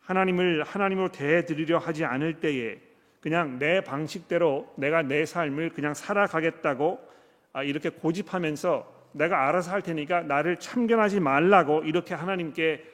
하나님을 0.00 0.64
하나님으로 0.64 1.12
대드리려 1.12 1.78
하지 1.78 2.04
않을 2.04 2.40
때에 2.40 2.80
그냥 3.20 3.58
내 3.58 3.80
방식대로 3.82 4.72
내가 4.76 5.02
내 5.02 5.24
삶을 5.24 5.70
그냥 5.70 5.94
살아가겠다고 5.94 7.08
아, 7.52 7.62
이렇게 7.62 7.90
고집하면서 7.90 8.99
내가 9.12 9.48
알아서 9.48 9.72
할 9.72 9.82
테니까 9.82 10.22
나를 10.22 10.56
참견하지 10.58 11.20
말라고 11.20 11.82
이렇게 11.84 12.14
하나님께 12.14 12.84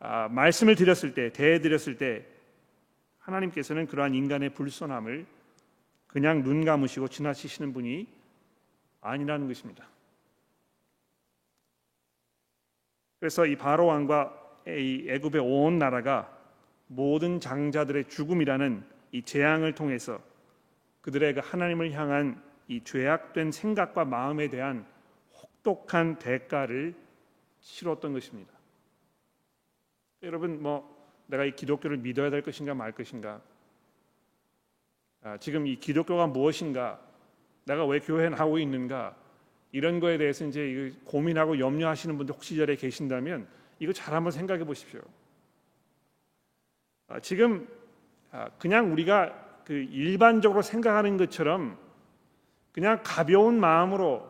아, 0.00 0.28
말씀을 0.28 0.76
드렸을 0.76 1.14
때 1.14 1.30
대드렸을 1.32 1.96
때 1.98 2.24
하나님께서는 3.18 3.86
그러한 3.86 4.14
인간의 4.14 4.54
불손함을 4.54 5.26
그냥 6.06 6.42
눈 6.42 6.64
감으시고 6.64 7.08
지나치시는 7.08 7.72
분이 7.72 8.06
아니라는 9.00 9.46
것입니다. 9.46 9.86
그래서 13.20 13.46
이 13.46 13.56
바로 13.56 13.86
왕과 13.86 14.34
이 14.66 15.06
애굽의 15.08 15.40
온 15.40 15.78
나라가 15.78 16.34
모든 16.86 17.38
장자들의 17.38 18.08
죽음이라는 18.08 18.82
이 19.12 19.22
재앙을 19.22 19.74
통해서 19.74 20.20
그들의 21.02 21.34
그 21.34 21.40
하나님을 21.42 21.92
향한 21.92 22.42
이 22.66 22.82
죄악된 22.82 23.52
생각과 23.52 24.04
마음에 24.04 24.48
대한 24.48 24.86
혹독한 25.60 26.18
대가를 26.18 26.94
치렀던 27.60 28.12
것입니다. 28.12 28.52
여러분 30.22 30.62
뭐 30.62 30.98
내가 31.26 31.44
이 31.44 31.54
기독교를 31.54 31.98
믿어야 31.98 32.30
될 32.30 32.42
것인가 32.42 32.74
말 32.74 32.92
것인가? 32.92 33.40
아, 35.22 35.36
지금 35.38 35.66
이 35.66 35.76
기독교가 35.76 36.26
무엇인가? 36.26 37.00
내가 37.64 37.86
왜 37.86 38.00
교회에 38.00 38.30
나오고 38.30 38.58
있는가? 38.58 39.16
이런 39.72 40.00
거에 40.00 40.18
대해서 40.18 40.44
이제 40.44 40.92
고민하고 41.04 41.58
염려하시는 41.58 42.16
분들 42.16 42.34
혹시 42.34 42.56
저에 42.56 42.74
계신다면 42.74 43.46
이거 43.78 43.92
잘 43.92 44.14
한번 44.14 44.32
생각해 44.32 44.64
보십시오. 44.64 45.00
아, 47.08 47.20
지금 47.20 47.68
아, 48.32 48.48
그냥 48.58 48.92
우리가 48.92 49.62
그 49.64 49.74
일반적으로 49.74 50.62
생각하는 50.62 51.16
것처럼 51.16 51.78
그냥 52.72 53.00
가벼운 53.04 53.60
마음으로 53.60 54.29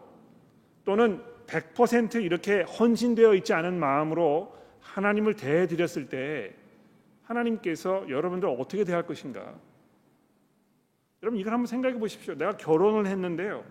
또는 0.90 1.22
100% 1.46 2.20
이렇게 2.20 2.62
헌신되어 2.62 3.34
있지 3.34 3.52
않은 3.52 3.78
마음으로 3.78 4.52
하나님을 4.80 5.34
대드렸을 5.34 6.08
때 6.08 6.52
하나님께서 7.22 8.08
여러분들 8.08 8.48
어떻게 8.48 8.82
대할 8.82 9.06
것인가? 9.06 9.54
여러분 11.22 11.38
이걸 11.38 11.52
한번 11.52 11.66
생각해 11.66 11.96
보십시오. 11.96 12.34
내가 12.34 12.56
결혼을 12.56 13.06
했는데요. 13.06 13.62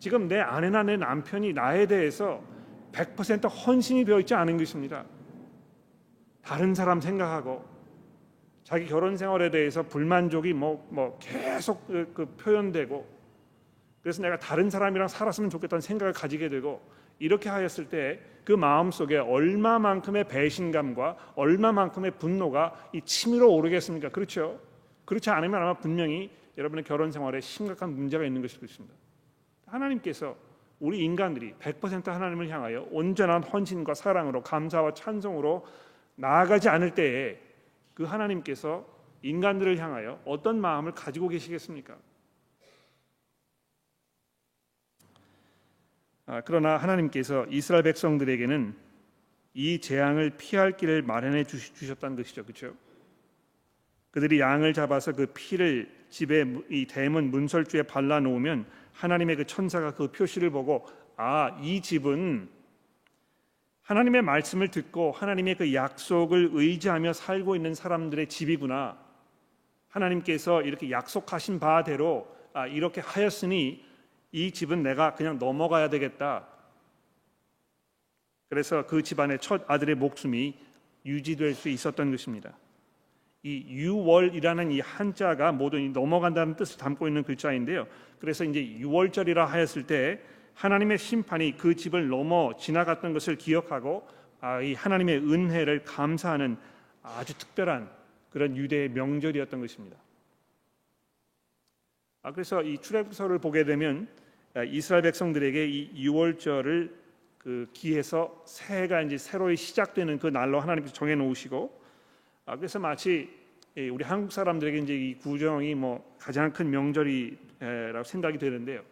지금 0.00 0.26
내 0.26 0.40
아내나 0.40 0.82
내 0.82 0.96
남편이 0.96 1.52
나에 1.52 1.86
대해서 1.86 2.42
100% 2.90 3.48
헌신이 3.48 4.04
되어 4.04 4.18
있지 4.18 4.34
않은 4.34 4.56
것입니다. 4.56 5.04
다른 6.42 6.74
사람 6.74 7.00
생각하고 7.00 7.64
자기 8.64 8.86
결혼 8.86 9.16
생활에 9.16 9.50
대해서 9.50 9.84
불만족이 9.84 10.54
뭐, 10.54 10.84
뭐 10.90 11.16
계속 11.20 11.86
그, 11.86 12.10
그 12.12 12.26
표현되고 12.34 13.17
그래서 14.02 14.22
내가 14.22 14.38
다른 14.38 14.70
사람이랑 14.70 15.08
살았으면 15.08 15.50
좋겠다는 15.50 15.80
생각을 15.80 16.12
가지게 16.12 16.48
되고 16.48 16.80
이렇게 17.18 17.48
하였을 17.48 17.88
때 17.88 18.20
그 18.48 18.52
마음 18.52 18.90
속에 18.90 19.18
얼마만큼의 19.18 20.24
배신감과 20.24 21.34
얼마만큼의 21.34 22.12
분노가 22.12 22.88
이 22.94 23.02
치밀어 23.02 23.46
오르겠습니까? 23.46 24.08
그렇죠? 24.08 24.58
그렇지 25.04 25.28
않으면 25.28 25.60
아마 25.60 25.74
분명히 25.74 26.30
여러분의 26.56 26.84
결혼 26.84 27.12
생활에 27.12 27.42
심각한 27.42 27.94
문제가 27.94 28.24
있는 28.24 28.40
것일 28.40 28.60
것입니다. 28.60 28.96
하나님께서 29.66 30.34
우리 30.80 31.00
인간들이 31.00 31.52
100% 31.60 32.06
하나님을 32.06 32.48
향하여 32.48 32.88
온전한 32.90 33.42
헌신과 33.42 33.92
사랑으로 33.92 34.42
감사와 34.42 34.94
찬송으로 34.94 35.66
나아가지 36.14 36.70
않을 36.70 36.94
때에 36.94 37.38
그 37.92 38.04
하나님께서 38.04 38.86
인간들을 39.20 39.76
향하여 39.76 40.22
어떤 40.24 40.58
마음을 40.58 40.92
가지고 40.92 41.28
계시겠습니까? 41.28 41.98
그러나 46.44 46.76
하나님께서 46.76 47.46
이스라엘 47.48 47.82
백성들에게는 47.84 48.74
이 49.54 49.80
재앙을 49.80 50.30
피할 50.36 50.76
길을 50.76 51.02
마련해 51.02 51.44
주셨다는 51.44 52.16
것이죠, 52.16 52.44
그렇죠? 52.44 52.74
그들이 54.10 54.40
양을 54.40 54.72
잡아서 54.74 55.12
그 55.12 55.26
피를 55.26 55.90
집에 56.10 56.44
이 56.70 56.86
대문 56.86 57.30
문설주에 57.30 57.82
발라 57.82 58.20
놓으면 58.20 58.66
하나님의 58.92 59.36
그 59.36 59.46
천사가 59.46 59.94
그 59.94 60.10
표시를 60.10 60.50
보고 60.50 60.86
아 61.16 61.58
이 61.60 61.80
집은 61.80 62.48
하나님의 63.88 64.20
말씀을 64.20 64.68
듣고 64.68 65.12
하나님의 65.12 65.54
그 65.54 65.72
약속을 65.72 66.50
의지하며 66.52 67.14
살고 67.14 67.56
있는 67.56 67.74
사람들의 67.74 68.28
집이구나. 68.28 68.98
하나님께서 69.88 70.60
이렇게 70.60 70.90
약속하신 70.90 71.58
바대로 71.58 72.28
아, 72.52 72.66
이렇게 72.66 73.00
하였으니 73.00 73.82
이 74.32 74.50
집은 74.50 74.82
내가 74.82 75.14
그냥 75.14 75.38
넘어가야 75.38 75.88
되겠다. 75.88 76.46
그래서 78.48 78.86
그 78.86 79.02
집안의 79.02 79.38
첫 79.40 79.64
아들의 79.66 79.94
목숨이 79.94 80.54
유지될 81.04 81.54
수 81.54 81.68
있었던 81.68 82.10
것입니다. 82.10 82.56
이 83.42 83.64
유월이라는 83.68 84.72
이 84.72 84.80
한자가 84.80 85.52
모두 85.52 85.78
넘어간다는 85.78 86.56
뜻을 86.56 86.78
담고 86.78 87.06
있는 87.06 87.22
글자인데요. 87.22 87.86
그래서 88.18 88.44
이제 88.44 88.60
유월절이라 88.60 89.44
하였을 89.46 89.86
때 89.86 90.20
하나님의 90.54 90.98
심판이 90.98 91.56
그 91.56 91.76
집을 91.76 92.08
넘어 92.08 92.56
지나갔던 92.58 93.12
것을 93.12 93.36
기억하고 93.36 94.06
아, 94.40 94.60
이 94.60 94.74
하나님의 94.74 95.18
은혜를 95.18 95.84
감사하는 95.84 96.56
아주 97.02 97.36
특별한 97.38 97.88
그런 98.30 98.56
유대의 98.56 98.90
명절이었던 98.90 99.60
것입니다. 99.60 99.96
아, 102.22 102.32
그래서 102.32 102.62
이 102.62 102.78
출애굽서를 102.78 103.38
보게 103.38 103.64
되면 103.64 104.08
아, 104.54 104.64
이스라엘 104.64 105.02
백성들에게 105.02 105.66
이 105.66 105.90
유월절을 105.94 106.94
그 107.38 107.68
기해서 107.72 108.42
새해가 108.46 109.02
이제 109.02 109.16
새로이 109.16 109.56
시작되는 109.56 110.18
그 110.18 110.26
날로 110.26 110.60
하나님께서 110.60 110.92
정해 110.92 111.14
놓으시고 111.14 111.80
아, 112.46 112.56
그래서 112.56 112.78
마치 112.78 113.30
우리 113.76 114.02
한국 114.04 114.32
사람들에게 114.32 114.78
이제 114.78 114.94
이 114.94 115.14
구정이 115.14 115.76
뭐 115.76 116.16
가장 116.18 116.52
큰 116.52 116.68
명절이라고 116.70 118.02
생각이 118.02 118.36
되는데요. 118.38 118.82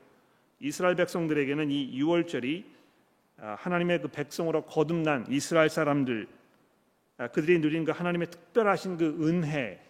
이스라엘 0.61 0.95
백성들에게는 0.95 1.71
이 1.71 1.99
유월절이 1.99 2.65
아, 3.39 3.57
하나님의 3.59 4.03
그 4.03 4.09
백성으로 4.09 4.62
거듭난 4.62 5.27
이스라엘 5.29 5.69
사람들 5.69 6.29
그들이 7.33 7.59
누린 7.59 7.85
그 7.85 7.91
하나님의 7.91 8.31
특별하신 8.31 8.97
그 8.99 9.19
은혜 9.27 9.83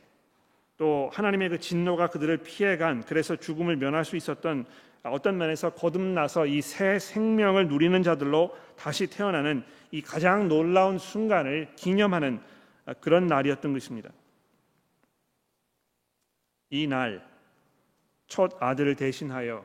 또 0.77 1.11
하나님의 1.13 1.49
그 1.49 1.59
진노가 1.59 2.09
그들을 2.09 2.39
피해간 2.39 3.05
그래서 3.05 3.37
죽음을 3.37 3.77
면할 3.77 4.05
수 4.05 4.17
있었던 4.17 4.67
어떤 5.05 5.39
면에서 5.39 5.71
거듭나서 5.71 6.47
이 6.47 6.61
새 6.61 6.99
생명을 6.99 7.69
누리는 7.69 8.03
자들로 8.03 8.55
다시 8.77 9.07
태어나는 9.07 9.65
이 9.91 10.03
가장 10.03 10.49
놀라운 10.49 10.99
순간을 10.99 11.75
기념하는 11.77 12.41
그런 13.01 13.27
날이었던 13.27 13.73
것입니다. 13.73 14.11
이 16.71 16.87
날 16.87 17.23
첫 18.29 18.61
아들을 18.61 18.97
대신하여 18.97 19.65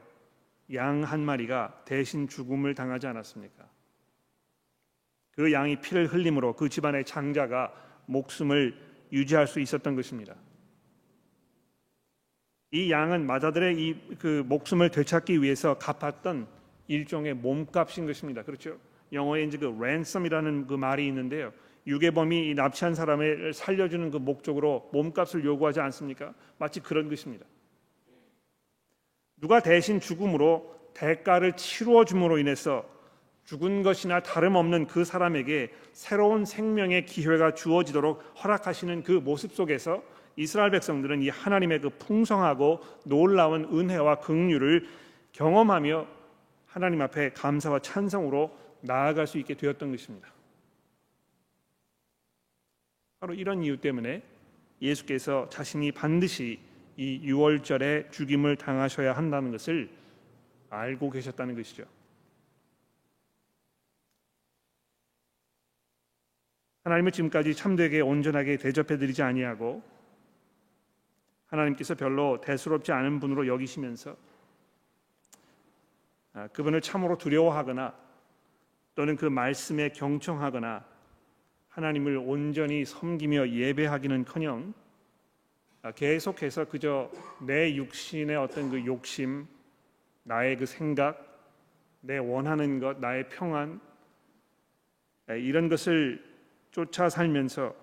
양 0.73 1.03
한 1.03 1.19
마리가 1.25 1.81
대신 1.83 2.27
죽음을 2.27 2.75
당하지 2.75 3.07
않았습니까? 3.07 3.67
그 5.31 5.51
양이 5.51 5.81
피를 5.81 6.05
흘림으로 6.07 6.55
그 6.55 6.69
집안의 6.69 7.05
장자가 7.05 7.73
목숨을 8.05 8.77
유지할 9.11 9.47
수 9.47 9.59
있었던 9.59 9.95
것입니다. 9.95 10.35
이 12.71 12.89
양은 12.89 13.25
마자들의 13.25 13.75
이 13.77 14.15
그 14.17 14.43
목숨을 14.47 14.89
되찾기 14.89 15.41
위해서 15.41 15.77
갚았던 15.77 16.47
일종의 16.87 17.33
몸값인 17.35 18.05
것입니다. 18.05 18.43
그렇죠? 18.43 18.77
영어에 19.11 19.43
이제 19.43 19.57
그 19.57 19.75
ransom이라는 19.77 20.67
그 20.67 20.75
말이 20.75 21.05
있는데요. 21.07 21.51
유괴범이 21.87 22.53
납치한 22.53 22.95
사람을 22.95 23.53
살려주는 23.53 24.11
그 24.11 24.17
목적으로 24.17 24.89
몸값을 24.93 25.43
요구하지 25.43 25.79
않습니까? 25.81 26.33
마치 26.57 26.79
그런 26.79 27.09
것입니다. 27.09 27.45
누가 29.37 29.59
대신 29.59 29.99
죽음으로 29.99 30.91
대가를 30.93 31.53
치루어 31.57 32.05
줌으로 32.05 32.37
인해서 32.37 32.87
죽은 33.45 33.81
것이나 33.81 34.21
다름없는 34.21 34.85
그 34.85 35.03
사람에게 35.03 35.71
새로운 35.93 36.45
생명의 36.45 37.05
기회가 37.05 37.53
주어지도록 37.53 38.21
허락하시는 38.43 39.03
그 39.03 39.13
모습 39.13 39.53
속에서 39.53 40.03
이스라엘 40.35 40.71
백성들은 40.71 41.21
이 41.21 41.29
하나님의 41.29 41.81
그 41.81 41.89
풍성하고 41.89 42.81
놀라운 43.05 43.65
은혜와 43.65 44.19
긍휼을 44.19 44.87
경험하며 45.33 46.07
하나님 46.65 47.01
앞에 47.01 47.33
감사와 47.33 47.79
찬성으로 47.79 48.57
나아갈 48.81 49.27
수 49.27 49.37
있게 49.37 49.55
되었던 49.55 49.91
것입니다. 49.91 50.31
바로 53.19 53.33
이런 53.33 53.61
이유 53.63 53.77
때문에 53.77 54.23
예수께서 54.81 55.47
자신이 55.49 55.91
반드시 55.91 56.59
이 56.97 57.19
유월절에 57.23 58.09
죽임을 58.09 58.55
당하셔야 58.55 59.13
한다는 59.13 59.51
것을 59.51 59.89
알고 60.69 61.11
계셨다는 61.11 61.55
것이죠. 61.55 61.83
하나님을 66.83 67.11
지금까지 67.11 67.53
참되게 67.53 68.01
온전하게 68.01 68.57
대접해 68.57 68.97
드리지 68.97 69.21
아니하고 69.21 69.83
하나님께서 71.51 71.95
별로 71.95 72.39
대수롭지 72.41 72.91
않은 72.91 73.19
분으로 73.19 73.45
여기시면서 73.45 74.15
아, 76.33 76.47
그분을 76.47 76.81
참으로 76.81 77.17
두려워하거나 77.17 77.93
또는 78.95 79.15
그 79.17 79.25
말씀에 79.25 79.89
경청하거나 79.89 80.85
하나님을 81.69 82.17
온전히 82.17 82.85
섬기며 82.85 83.49
예배하기는커녕 83.49 84.73
아, 85.83 85.91
계속해서 85.91 86.65
그저 86.65 87.11
내 87.45 87.75
육신의 87.75 88.37
어떤 88.37 88.69
그 88.69 88.85
욕심, 88.85 89.47
나의 90.23 90.57
그 90.57 90.65
생각, 90.65 91.27
내 91.99 92.17
원하는 92.17 92.79
것, 92.79 92.99
나의 92.99 93.27
평안 93.29 93.81
아, 95.27 95.33
이런 95.33 95.67
것을 95.67 96.23
쫓아 96.71 97.09
살면서 97.09 97.75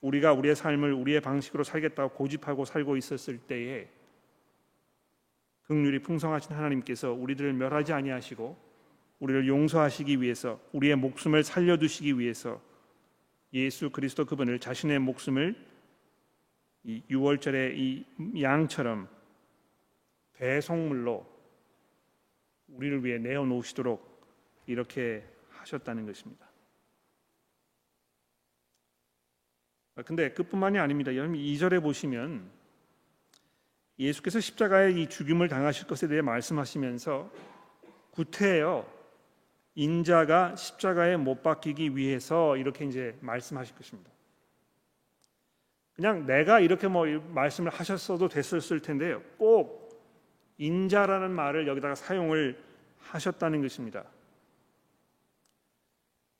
우리가 0.00 0.32
우리의 0.32 0.56
삶을 0.56 0.92
우리의 0.92 1.20
방식으로 1.20 1.64
살겠다고 1.64 2.14
고집하고 2.14 2.64
살고 2.64 2.96
있었을 2.96 3.38
때에 3.38 3.88
극률이 5.64 6.00
풍성하신 6.00 6.52
하나님께서 6.52 7.12
우리들을 7.12 7.52
멸하지 7.52 7.92
아니하시고 7.92 8.56
우리를 9.20 9.46
용서하시기 9.46 10.20
위해서 10.20 10.60
우리의 10.72 10.96
목숨을 10.96 11.44
살려 11.44 11.76
두시기 11.76 12.18
위해서 12.18 12.60
예수 13.52 13.90
그리스도 13.90 14.24
그분을 14.24 14.58
자신의 14.58 14.98
목숨을 15.00 15.54
이 16.84 17.02
6월절의 17.10 17.76
이 17.76 18.04
양처럼 18.42 19.08
배송물로 20.34 21.26
우리를 22.68 23.04
위해 23.04 23.18
내어 23.18 23.44
놓으시도록 23.44 24.08
이렇게 24.66 25.24
하셨다는 25.50 26.06
것입니다. 26.06 26.49
근데 30.04 30.30
그뿐만이 30.32 30.78
아닙니다. 30.78 31.14
여러분 31.14 31.36
2절에 31.36 31.82
보시면 31.82 32.50
예수께서 33.98 34.40
십자가에 34.40 34.92
이 34.92 35.08
죽임을 35.08 35.48
당하실 35.48 35.86
것에 35.86 36.08
대해 36.08 36.22
말씀하시면서 36.22 37.30
구태여 38.12 39.00
인자가 39.74 40.56
십자가에 40.56 41.16
못 41.16 41.42
박히기 41.42 41.96
위해서 41.96 42.56
이렇게 42.56 42.84
이제 42.84 43.16
말씀하실 43.20 43.76
것입니다. 43.76 44.10
그냥 45.94 46.26
내가 46.26 46.60
이렇게 46.60 46.88
뭐 46.88 47.06
말씀을 47.06 47.70
하셨어도 47.70 48.28
됐었을 48.28 48.80
텐데요. 48.80 49.22
꼭 49.36 49.90
인자라는 50.58 51.30
말을 51.30 51.66
여기다가 51.68 51.94
사용을 51.94 52.58
하셨다는 52.98 53.62
것입니다. 53.62 54.04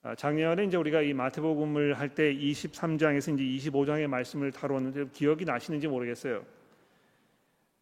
아, 0.02 0.14
작년에 0.14 0.64
이제 0.64 0.78
우리가 0.78 1.02
이 1.02 1.12
마태복음을 1.12 1.98
할 1.98 2.14
때 2.14 2.34
23장에서 2.34 3.38
이제 3.38 3.70
25장의 3.70 4.06
말씀을 4.06 4.50
다루었는데 4.50 5.10
기억이 5.12 5.44
나시는지 5.44 5.88
모르겠어요. 5.88 6.42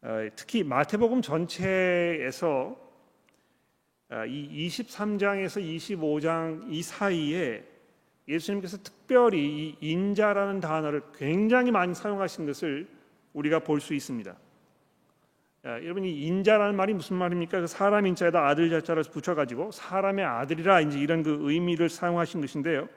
아, 0.00 0.28
특히 0.34 0.64
마태복음 0.64 1.22
전체에서 1.22 2.76
아, 4.08 4.24
이 4.24 4.66
23장에서 4.66 5.62
25장 5.62 6.64
이 6.68 6.82
사이에 6.82 7.64
예수님께서 8.26 8.78
특별히 8.78 9.38
이 9.46 9.76
인자라는 9.80 10.60
단어를 10.60 11.02
굉장히 11.14 11.70
많이 11.70 11.94
사용하신 11.94 12.46
것을 12.46 12.88
우리가 13.32 13.60
볼 13.60 13.80
수 13.80 13.94
있습니다. 13.94 14.36
야, 15.66 15.82
여러분 15.82 16.04
이 16.04 16.22
인자라는 16.22 16.76
말이 16.76 16.94
무슨 16.94 17.16
말입니까? 17.16 17.60
그 17.60 17.66
사람 17.66 18.06
인자에다 18.06 18.46
아들 18.46 18.70
자자를 18.70 19.02
붙여가지고 19.02 19.72
사람의 19.72 20.24
아들이라 20.24 20.82
이제 20.82 21.00
이런 21.00 21.24
그 21.24 21.36
의미를 21.40 21.88
사용하신 21.88 22.40
것인데요. 22.40 22.88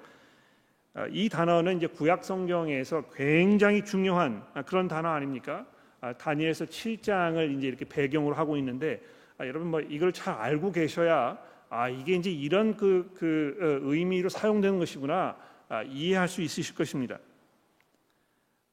아, 0.93 1.07
이 1.09 1.27
단어는 1.27 1.77
이제 1.77 1.87
구약 1.87 2.23
성경에서 2.23 3.05
굉장히 3.15 3.83
중요한 3.83 4.43
그런 4.67 4.87
단어 4.87 5.09
아닙니까? 5.09 5.65
아, 6.01 6.13
다니엘서 6.13 6.65
7장을 6.65 7.57
이제 7.57 7.67
이렇게 7.67 7.85
배경으로 7.85 8.35
하고 8.35 8.55
있는데 8.57 9.01
아, 9.39 9.47
여러분 9.47 9.71
뭐 9.71 9.81
이걸 9.81 10.13
잘 10.13 10.35
알고 10.35 10.71
계셔야 10.71 11.39
아 11.69 11.89
이게 11.89 12.13
이제 12.13 12.29
이런 12.29 12.77
그, 12.77 13.11
그 13.17 13.57
어, 13.59 13.89
의미로 13.89 14.29
사용되는 14.29 14.77
것이구나 14.77 15.35
아, 15.67 15.81
이해할 15.81 16.27
수 16.27 16.43
있으실 16.43 16.75
것입니다. 16.75 17.17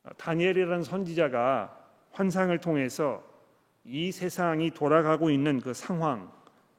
아, 0.03 0.11
다니엘이라는 0.19 0.83
선지자가 0.83 1.75
환상을 2.13 2.59
통해서 2.59 3.38
이 3.91 4.13
세상이 4.13 4.73
돌아가고 4.73 5.31
있는 5.31 5.61
그 5.61 5.73
상황 5.73 6.31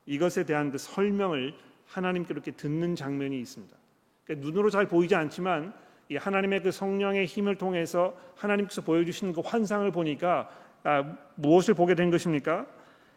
이것에 0.06 0.44
대한 0.46 0.72
그 0.72 0.78
설명을 0.78 1.54
하나님께 1.88 2.34
이렇게 2.34 2.52
듣는 2.52 2.96
장면이 2.96 3.40
있습니다. 3.40 3.76
그러니까 4.24 4.48
눈으로 4.48 4.70
잘 4.70 4.88
보이지 4.88 5.16
않지만 5.16 5.74
이 6.10 6.18
하나님의 6.18 6.62
그 6.62 6.72
성령의 6.72 7.26
힘을 7.26 7.56
통해서 7.56 8.16
하나님께서 8.36 8.82
보여주시는 8.82 9.34
그 9.34 9.42
환상을 9.42 9.90
보니까 9.92 10.50
아, 10.84 11.04
무엇을 11.36 11.74
보게 11.74 11.96
된 11.96 12.12
것입니까? 12.12 12.66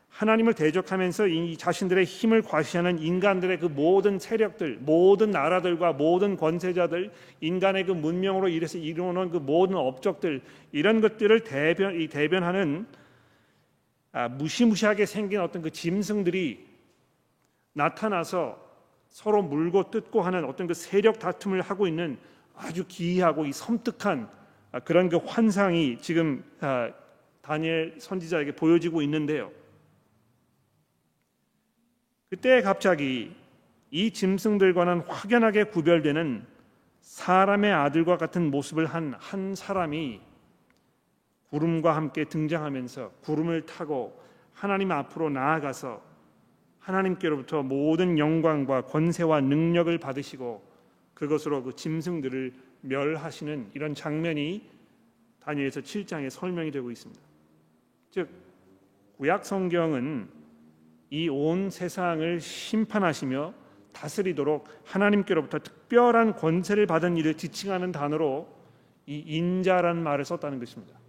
하나님을 0.08 0.54
대적하면서 0.54 1.28
이 1.28 1.56
자신들의 1.56 2.04
힘을 2.04 2.42
과시하는 2.42 2.98
인간들의 2.98 3.58
그 3.58 3.66
모든 3.66 4.18
세력들, 4.18 4.78
모든 4.80 5.30
나라들과 5.30 5.94
모든 5.94 6.36
권세자들, 6.36 7.10
인간의 7.40 7.86
그 7.86 7.92
문명으로 7.92 8.48
이래서 8.48 8.76
이루어놓은 8.76 9.30
그 9.30 9.38
모든 9.38 9.76
업적들 9.76 10.42
이런 10.72 11.00
것들을 11.00 11.44
대변 11.44 11.98
이 11.98 12.08
대변하는 12.08 12.86
아, 14.12 14.28
무시무시하게 14.28 15.06
생긴 15.06 15.40
어떤 15.40 15.62
그 15.62 15.70
짐승들이 15.70 16.66
나타나서 17.72 18.60
서로 19.08 19.42
물고 19.42 19.90
뜯고 19.90 20.20
하는 20.22 20.44
어떤 20.44 20.66
그 20.66 20.74
세력 20.74 21.18
다툼을 21.18 21.62
하고 21.62 21.86
있는 21.86 22.18
아주 22.54 22.86
기이하고 22.86 23.46
이 23.46 23.52
섬뜩한 23.52 24.28
아, 24.72 24.80
그런 24.80 25.08
그 25.08 25.16
환상이 25.16 25.98
지금 26.00 26.44
아, 26.60 26.92
다니엘 27.40 27.96
선지자에게 27.98 28.52
보여지고 28.52 29.02
있는데요. 29.02 29.50
그때 32.28 32.62
갑자기 32.62 33.34
이 33.90 34.10
짐승들과는 34.10 35.00
확연하게 35.00 35.64
구별되는 35.64 36.46
사람의 37.00 37.72
아들과 37.72 38.16
같은 38.16 38.50
모습을 38.50 38.86
한 38.86 39.14
한 39.18 39.54
사람이 39.54 40.20
구름과 41.52 41.94
함께 41.94 42.24
등장하면서 42.24 43.10
구름을 43.20 43.66
타고 43.66 44.18
하나님 44.54 44.90
앞으로 44.90 45.28
나아가서 45.28 46.02
하나님께로부터 46.78 47.62
모든 47.62 48.18
영광과 48.18 48.86
권세와 48.86 49.42
능력을 49.42 49.96
받으시고 49.98 50.62
그것으로 51.12 51.62
그 51.62 51.76
짐승들을 51.76 52.54
멸하시는 52.80 53.70
이런 53.74 53.94
장면이 53.94 54.66
다니엘서 55.40 55.82
7장에 55.82 56.30
설명이 56.30 56.70
되고 56.70 56.90
있습니다. 56.90 57.22
즉 58.10 58.30
구약 59.18 59.44
성경은 59.44 60.28
이 61.10 61.28
온 61.28 61.68
세상을 61.68 62.40
심판하시며 62.40 63.52
다스리도록 63.92 64.66
하나님께로부터 64.84 65.58
특별한 65.58 66.36
권세를 66.36 66.86
받은 66.86 67.18
일을 67.18 67.34
지칭하는 67.34 67.92
단어로 67.92 68.48
이 69.04 69.18
인자라는 69.18 70.02
말을 70.02 70.24
썼다는 70.24 70.58
것입니다. 70.58 71.01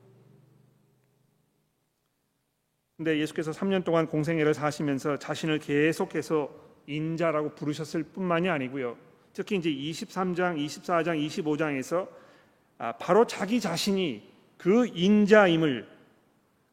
근데 2.98 3.18
예수께서 3.20 3.52
3년 3.52 3.84
동안 3.84 4.08
공생애를 4.08 4.54
사시면서 4.54 5.18
자신을 5.18 5.60
계속해서 5.60 6.50
인자라고 6.88 7.56
부르셨을 7.56 8.04
뿐만이 8.04 8.50
아니고요. 8.50 8.98
특히 9.34 9.56
이제 9.56 9.70
23장, 9.70 10.58
24장, 10.58 11.28
25장에서 11.28 12.08
바로 13.00 13.26
자기 13.26 13.60
자신이 13.60 14.32
그 14.58 14.86
인자임을 14.88 15.88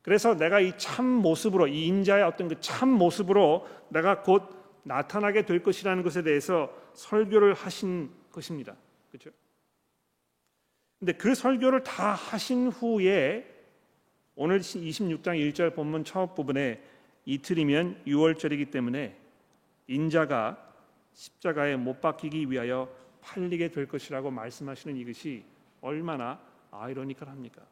그래서 0.02 0.35
내가 0.37 0.61
이 0.61 0.72
참 0.76 1.04
모습으로 1.06 1.68
이 1.68 1.87
인자의 1.87 2.22
어떤 2.24 2.48
그 2.48 2.61
참 2.61 2.90
모습으로 2.90 3.66
내가 3.88 4.22
곧 4.22 4.42
나타나게 4.83 5.44
될 5.46 5.62
것이라는 5.62 6.02
것에 6.02 6.22
대해서 6.22 6.72
설교를 6.94 7.54
하신 7.54 8.11
것입니다. 8.33 8.76
그렇죠? 9.11 9.30
근데 10.98 11.12
그 11.12 11.35
설교를 11.35 11.83
다 11.83 12.12
하신 12.12 12.68
후에 12.68 13.49
오늘 14.35 14.61
26장 14.61 15.37
1절 15.53 15.75
본문 15.75 16.05
첫 16.05 16.35
부분에 16.35 16.83
이틀이면 17.25 18.05
6월절이기 18.07 18.71
때문에 18.71 19.16
인자가 19.87 20.73
십자가에 21.12 21.77
못 21.77 22.01
박히기 22.01 22.51
위하여 22.51 22.88
팔리게 23.21 23.69
될 23.69 23.87
것이라고 23.87 24.31
말씀하시는 24.31 24.97
이것이 24.97 25.45
얼마나 25.81 26.40
아이러니컬합니까? 26.71 27.66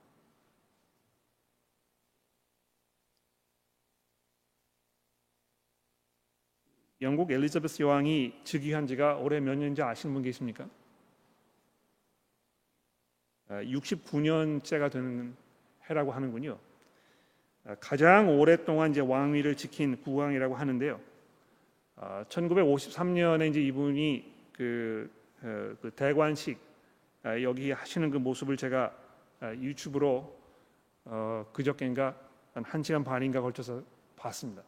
영국 7.01 7.31
엘리자베스 7.31 7.81
여왕이 7.81 8.41
즉위한 8.43 8.89
지가 8.89 9.19
올해 9.19 9.39
몇 9.39 9.55
년인지 9.55 9.83
아시는 9.83 10.13
분 10.13 10.23
계십니까? 10.23 10.69
69년째가 13.49 14.83
아, 14.83 14.89
되는 14.89 15.37
해라고 15.91 16.13
하는군요. 16.13 16.59
아, 17.67 17.75
가장 17.81 18.29
오랫동안 18.39 18.91
이제 18.91 19.01
왕위를 19.01 19.57
지킨 19.57 20.01
국왕이라고 20.01 20.55
하는데요. 20.55 21.01
1953년에 22.29 23.43
아, 23.43 23.45
이제 23.45 23.61
이분이 23.61 24.33
그, 24.53 25.11
어, 25.43 25.75
그 25.81 25.91
대관식 25.95 26.59
여기 27.43 27.73
하시는 27.73 28.11
그 28.11 28.17
모습을 28.17 28.57
제가 28.57 28.93
유튜브로 29.43 30.39
어, 31.05 31.47
그저께인가 31.53 32.15
한 32.55 32.83
시간 32.83 33.05
반인가 33.05 33.41
걸쳐서 33.41 33.83
봤습니다. 34.17 34.63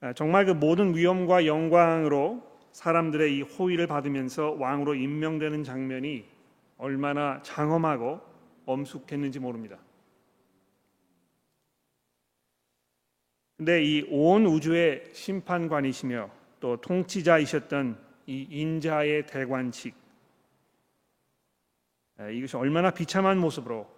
아, 0.00 0.12
정말 0.12 0.44
그 0.46 0.50
모든 0.50 0.96
위엄과 0.96 1.46
영광으로 1.46 2.42
사람들의 2.72 3.36
이 3.36 3.42
호의를 3.42 3.86
받으면서 3.86 4.56
왕으로 4.58 4.94
임명되는 4.94 5.62
장면이 5.62 6.31
얼마나 6.82 7.40
장엄하고 7.42 8.20
엄숙했는지 8.66 9.38
모릅니다. 9.38 9.78
근데 13.56 13.84
이 13.84 14.04
온 14.10 14.44
우주의 14.46 15.04
심판관이시며 15.14 16.28
또 16.58 16.80
통치자이셨던 16.80 17.96
이 18.26 18.48
인자의 18.50 19.26
대관식 19.26 19.94
아, 22.18 22.28
이것이 22.28 22.56
얼마나 22.56 22.90
비참한 22.90 23.38
모습으로 23.38 23.88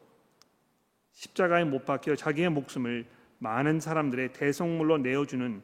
십자가에 1.12 1.64
못 1.64 1.86
박혀 1.86 2.14
자기의 2.14 2.50
목숨을 2.50 3.06
많은 3.38 3.80
사람들의 3.80 4.34
대성물로 4.34 4.98
내어주는 4.98 5.62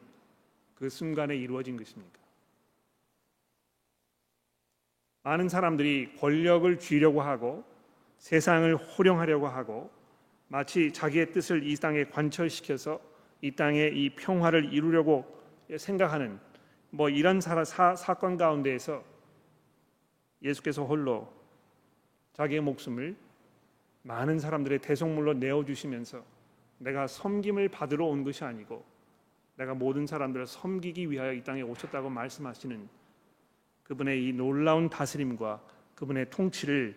그 0.73 0.89
순간에 0.89 1.35
이루어진 1.35 1.77
것입니까? 1.77 2.20
많은 5.23 5.49
사람들이 5.49 6.15
권력을 6.19 6.79
쥐려고 6.79 7.21
하고 7.21 7.63
세상을 8.17 8.75
호령하려고 8.75 9.47
하고 9.47 9.91
마치 10.47 10.91
자기의 10.91 11.31
뜻을 11.31 11.67
이 11.67 11.75
땅에 11.75 12.03
관철시켜서 12.05 12.99
이 13.41 13.51
땅에 13.51 13.87
이 13.87 14.09
평화를 14.15 14.73
이루려고 14.73 15.25
생각하는 15.77 16.39
뭐 16.89 17.09
이런 17.09 17.39
사, 17.39 17.63
사, 17.63 17.95
사건 17.95 18.37
가운데에서 18.37 19.03
예수께서 20.43 20.83
홀로 20.83 21.31
자기의 22.33 22.61
목숨을 22.61 23.15
많은 24.03 24.39
사람들의 24.39 24.79
대속물로 24.79 25.35
내어 25.35 25.63
주시면서 25.63 26.23
내가 26.79 27.07
섬김을 27.07 27.69
받으러 27.69 28.07
온 28.07 28.23
것이 28.23 28.43
아니고 28.43 28.83
내가 29.55 29.73
모든 29.75 30.07
사람들을 30.07 30.47
섬기기 30.47 31.11
위하여 31.11 31.33
이 31.33 31.43
땅에 31.43 31.61
오셨다고 31.61 32.09
말씀하시는 32.09 33.00
그분의 33.83 34.27
이 34.27 34.33
놀라운 34.33 34.89
다스림과 34.89 35.61
그분의 35.95 36.29
통치를 36.29 36.95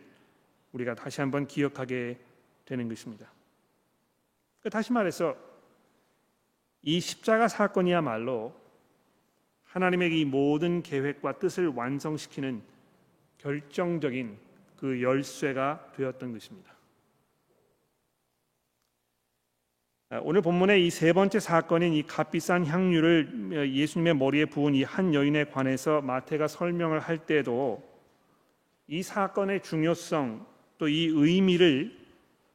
우리가 0.73 0.95
다시 0.95 1.21
한번 1.21 1.47
기억하게 1.47 2.19
되는 2.65 2.89
것입니다. 2.89 3.31
그 4.61 4.71
다시 4.71 4.93
말해서 4.93 5.37
이 6.83 7.01
십자가 7.01 7.49
사건이야말로 7.49 8.55
하나님의 9.65 10.21
이 10.21 10.25
모든 10.25 10.83
계획과 10.83 11.39
뜻을 11.39 11.69
완성시키는 11.69 12.63
결정적인 13.39 14.39
그 14.77 15.03
열쇠가 15.03 15.93
되었던 15.97 16.33
것입니다. 16.33 16.73
아, 16.73 16.77
오늘 20.23 20.43
본문의 20.43 20.87
이 20.87 20.91
세 20.91 21.13
번째 21.13 21.41
사건인 21.41 21.93
이 21.95 22.03
값비싼 22.03 22.67
향유를 22.67 23.71
예수님의 23.75 24.15
머리에 24.15 24.45
부은 24.45 24.75
이 24.75 24.85
한 24.85 25.15
여인에 25.15 25.45
관해서 25.45 26.03
마태가 26.03 26.47
설명을 26.47 27.01
할 27.01 27.19
때도 27.19 27.83
이 28.87 29.03
사건의 29.03 29.63
중요성 29.63 30.47
또 30.79 30.89
이 30.89 31.07
의미를 31.07 31.97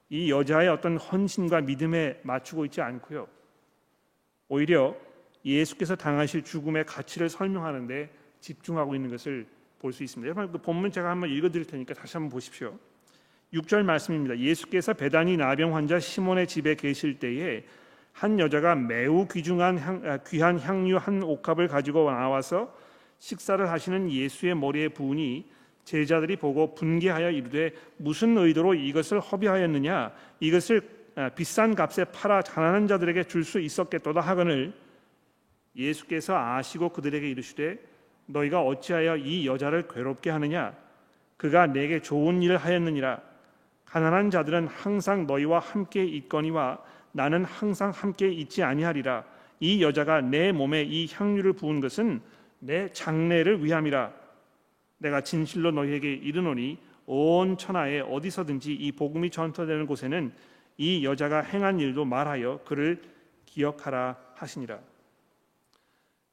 이 0.10 0.32
여자의 0.32 0.70
어떤 0.70 0.98
헌신과 0.98 1.62
믿음에 1.62 2.20
맞추고 2.24 2.66
있지 2.66 2.82
않고요. 2.82 3.28
오히려 4.48 4.96
예수께서 5.44 5.96
당하실 5.96 6.44
죽음의 6.44 6.86
가치를 6.86 7.30
설명하는데 7.30 8.10
집중하고 8.42 8.96
있는 8.96 9.10
것을 9.10 9.48
볼 9.80 9.92
수 9.94 10.04
있습니다. 10.04 10.28
여러분 10.28 10.52
그 10.52 10.58
본문 10.62 10.92
제가 10.92 11.10
한번 11.10 11.30
읽어 11.30 11.50
드릴 11.50 11.66
테니까 11.66 11.94
다시 11.94 12.18
한번 12.18 12.30
보십시오. 12.32 12.78
6절 13.54 13.84
말씀입니다. 13.84 14.38
예수께서 14.38 14.94
배단이 14.94 15.38
나병 15.38 15.76
환자 15.76 16.00
시몬의 16.00 16.48
집에 16.48 16.76
계실 16.76 17.18
때에 17.18 17.64
한 18.14 18.40
여자가 18.40 18.76
매우 18.76 19.28
귀중한 19.28 19.78
향, 19.80 20.02
아, 20.06 20.18
귀한 20.28 20.60
향유 20.60 20.98
한 20.98 21.24
옥합을 21.24 21.68
가지고 21.68 22.12
나와서 22.12 22.76
식사를 23.18 23.68
하시는 23.70 24.12
예수의 24.12 24.56
머리에 24.56 24.90
부으니 24.90 25.50
제자들이 25.84 26.36
보고 26.36 26.76
분개하여 26.76 27.32
이르되 27.32 27.72
무슨 27.98 28.38
의도로 28.38 28.76
이것을 28.76 29.20
허비하였느냐? 29.20 30.12
이것을 30.40 30.82
아, 31.16 31.30
비싼 31.30 31.74
값에 31.74 32.06
팔아 32.06 32.42
가난한 32.42 32.88
자들에게 32.88 33.24
줄 33.24 33.44
수 33.44 33.60
있었겠도다 33.60 34.22
하거늘 34.22 34.74
예수께서 35.76 36.38
아시고 36.38 36.90
그들에게 36.90 37.28
이르시되 37.30 37.80
너희가 38.28 38.62
어찌하여 38.62 39.18
이 39.18 39.48
여자를 39.48 39.88
괴롭게 39.88 40.30
하느냐? 40.30 40.76
그가 41.38 41.68
내게 41.68 42.00
좋은 42.02 42.44
일을 42.44 42.58
하였느니라 42.58 43.29
가난한 43.90 44.30
자들은 44.30 44.68
항상 44.68 45.26
너희와 45.26 45.60
함께 45.60 46.06
있거니와 46.06 46.80
나는 47.12 47.44
항상 47.44 47.90
함께 47.90 48.32
있지 48.32 48.62
아니하리라. 48.64 49.24
이 49.60 49.82
여자가 49.84 50.22
내 50.22 50.52
몸에 50.52 50.84
이 50.84 51.08
향유를 51.12 51.54
부은 51.54 51.80
것은 51.80 52.22
내 52.60 52.92
장례를 52.92 53.66
위함이라. 53.66 54.14
내가 55.00 55.22
진실로 55.22 55.72
너희에게 55.72 56.14
이르노니 56.14 56.78
온 57.08 57.58
천하에 57.58 58.02
어디서든지 58.02 58.74
이 58.74 58.92
복음이 58.92 59.32
전파되는 59.32 59.88
곳에는 59.88 60.32
이 60.78 61.04
여자가 61.04 61.42
행한 61.42 61.80
일도 61.80 62.06
말하여 62.06 62.60
그를 62.66 63.02
기억하라 63.46 64.16
하시니라 64.36 64.80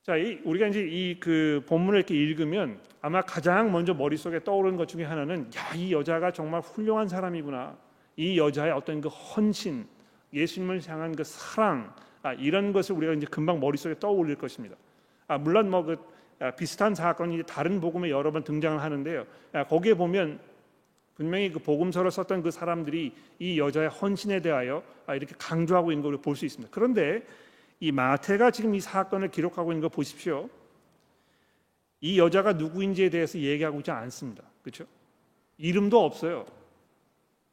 자, 0.07 0.17
이, 0.17 0.39
우리가 0.45 0.69
이제 0.69 0.87
이 0.89 1.19
그 1.19 1.65
본문을 1.67 1.99
이렇게 1.99 2.15
읽으면 2.15 2.79
아마 3.01 3.23
가장 3.23 3.73
먼저 3.73 3.93
머릿속에 3.93 4.45
떠오르는 4.45 4.77
것 4.77 4.87
중에 4.87 5.03
하나는 5.03 5.51
야, 5.57 5.75
이 5.75 5.93
여자가 5.93 6.31
정말 6.31 6.61
훌륭한 6.61 7.09
사람이구나. 7.09 7.77
이 8.15 8.39
여자의 8.39 8.71
어떤 8.71 9.01
그 9.01 9.09
헌신, 9.09 9.85
예수님을 10.33 10.81
향한 10.87 11.15
그 11.17 11.25
사랑, 11.25 11.93
아, 12.23 12.33
이런 12.35 12.73
것을 12.73 12.95
우리가 12.95 13.15
이제 13.15 13.27
금방 13.29 13.59
머릿속에 13.59 13.99
떠올릴 13.99 14.37
것입니다. 14.37 14.77
아, 15.27 15.39
물론 15.39 15.71
뭐그 15.71 15.97
아, 16.39 16.51
비슷한 16.53 16.95
사건이 16.95 17.43
다른 17.45 17.81
복음에 17.81 18.09
여러 18.09 18.31
번 18.31 18.45
등장을 18.45 18.81
하는데요. 18.81 19.27
아, 19.55 19.65
거기에 19.65 19.95
보면 19.95 20.39
분명히 21.17 21.51
그 21.51 21.59
복음서를 21.59 22.13
썼던 22.13 22.43
그 22.43 22.53
사람들이 22.53 23.13
이 23.41 23.59
여자의 23.59 23.89
헌신에 23.89 24.41
대하여 24.41 24.85
아, 25.07 25.17
이렇게 25.17 25.35
강조하고 25.37 25.91
있는 25.91 26.03
걸 26.09 26.17
볼 26.23 26.37
수 26.37 26.45
있습니다. 26.45 26.73
그런데 26.73 27.25
이 27.81 27.93
마태가 27.93 28.51
지금 28.51 28.75
이 28.75 28.81
사건을 28.81 29.31
기록하고 29.31 29.73
있는 29.73 29.83
거 29.83 29.89
보십시오. 29.89 30.49
이 32.01 32.19
여자가 32.19 32.55
누구인지에 32.55 33.11
대해서 33.11 33.39
얘기하고 33.39 33.81
있지 33.81 33.91
않습니다. 33.91 34.43
그렇죠? 34.63 34.87
이름도 35.59 36.03
없어요. 36.03 36.47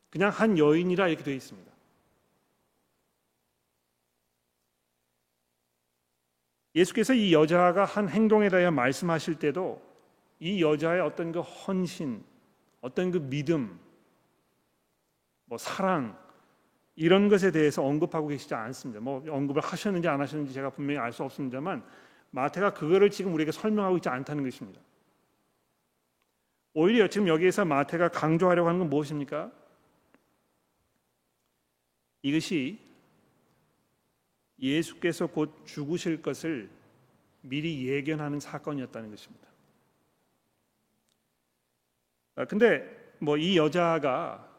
그냥 0.09 0.29
한 0.29 0.57
여인이라 0.57 1.07
이렇게 1.07 1.23
되어 1.23 1.33
있습니다. 1.33 1.71
예수께서 6.75 7.13
이 7.13 7.33
여자가 7.33 7.85
한 7.85 8.09
행동에 8.09 8.49
대하여 8.49 8.71
말씀하실 8.71 9.35
때도 9.35 9.81
이 10.39 10.61
여자의 10.61 11.01
어떤 11.01 11.31
그 11.31 11.39
헌신, 11.39 12.23
어떤 12.81 13.11
그 13.11 13.19
믿음, 13.19 13.79
뭐 15.45 15.57
사랑, 15.57 16.17
이런 16.95 17.27
것에 17.27 17.51
대해서 17.51 17.83
언급하고 17.83 18.27
계시지 18.27 18.53
않습니다. 18.53 18.99
뭐 18.99 19.23
언급을 19.27 19.61
하셨는지 19.61 20.07
안 20.07 20.21
하셨는지 20.21 20.53
제가 20.53 20.69
분명히 20.69 20.99
알 20.99 21.11
수 21.11 21.23
없습니다만 21.23 21.83
마태가 22.31 22.73
그거를 22.73 23.09
지금 23.09 23.33
우리에게 23.33 23.51
설명하고 23.51 23.97
있지 23.97 24.09
않다는 24.09 24.43
것입니다. 24.43 24.81
오히려 26.73 27.07
지금 27.07 27.27
여기에서 27.27 27.65
마태가 27.65 28.09
강조하려고 28.09 28.67
하는 28.67 28.79
건 28.79 28.89
무엇입니까? 28.89 29.51
이것이 32.23 32.79
예수께서 34.59 35.27
곧 35.27 35.65
죽으실 35.65 36.21
것을 36.21 36.69
미리 37.41 37.87
예견하는 37.87 38.39
사건이었다는 38.39 39.09
것입니다. 39.09 39.47
아, 42.35 42.45
근데 42.45 43.03
뭐 43.19 43.37
이 43.37 43.57
여자가 43.57 44.52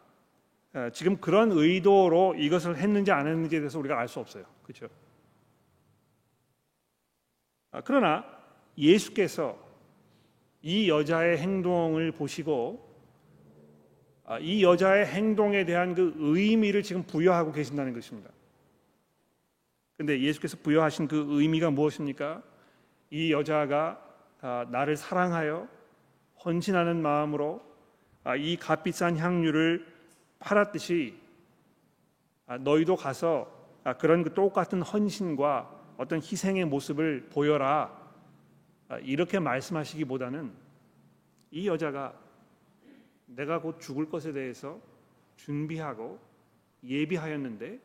지금 0.93 1.17
그런 1.19 1.53
의도로 1.53 2.35
이것을 2.35 2.77
했는지 2.77 3.13
안 3.13 3.27
했는지에 3.27 3.61
대해서 3.61 3.79
우리가 3.79 3.99
알 3.99 4.09
수 4.09 4.19
없어요. 4.21 4.45
그렇죠? 4.63 4.89
그러나 7.85 8.25
예수께서 8.77 9.59
이 10.63 10.89
여자의 10.89 11.39
행동을 11.39 12.11
보시고 12.13 12.93
아, 14.27 14.39
이 14.39 14.63
여자의 14.63 15.07
행동에 15.07 15.65
대한 15.67 15.95
그 15.95 16.15
의미를 16.17 16.83
지금 16.83 17.03
부여하고 17.03 17.53
계신다는 17.53 17.93
것입니다. 17.93 18.31
근데 19.99 20.19
예수께서 20.19 20.57
부여하신 20.63 21.09
그 21.09 21.27
의미가 21.29 21.71
무엇입니까? 21.71 22.43
이 23.11 23.33
여자가 23.33 24.03
아, 24.41 24.67
나를 24.71 24.97
사랑하여 24.97 25.69
헌신하는 26.45 27.03
마음으로 27.03 27.63
이 28.39 28.57
값비싼 28.57 29.19
향유를 29.19 29.94
팔았듯이 30.45 31.19
아, 32.47 32.59
너희도 32.59 32.97
가서 32.97 33.51
아, 33.83 33.95
그런 33.97 34.23
그 34.23 34.35
똑같은 34.35 34.83
헌신과 34.83 35.95
어떤 35.97 36.21
희생의 36.21 36.67
모습을 36.67 37.29
보여라 37.31 37.99
아, 38.89 38.99
이렇게 38.99 39.39
말씀하시기보다는 39.39 40.53
이 41.51 41.67
여자가 41.67 42.15
내가 43.27 43.61
곧 43.61 43.81
죽을 43.81 44.09
것에 44.09 44.33
대해서 44.33 44.79
준비하고 45.37 46.19
예비하였는데 46.85 47.81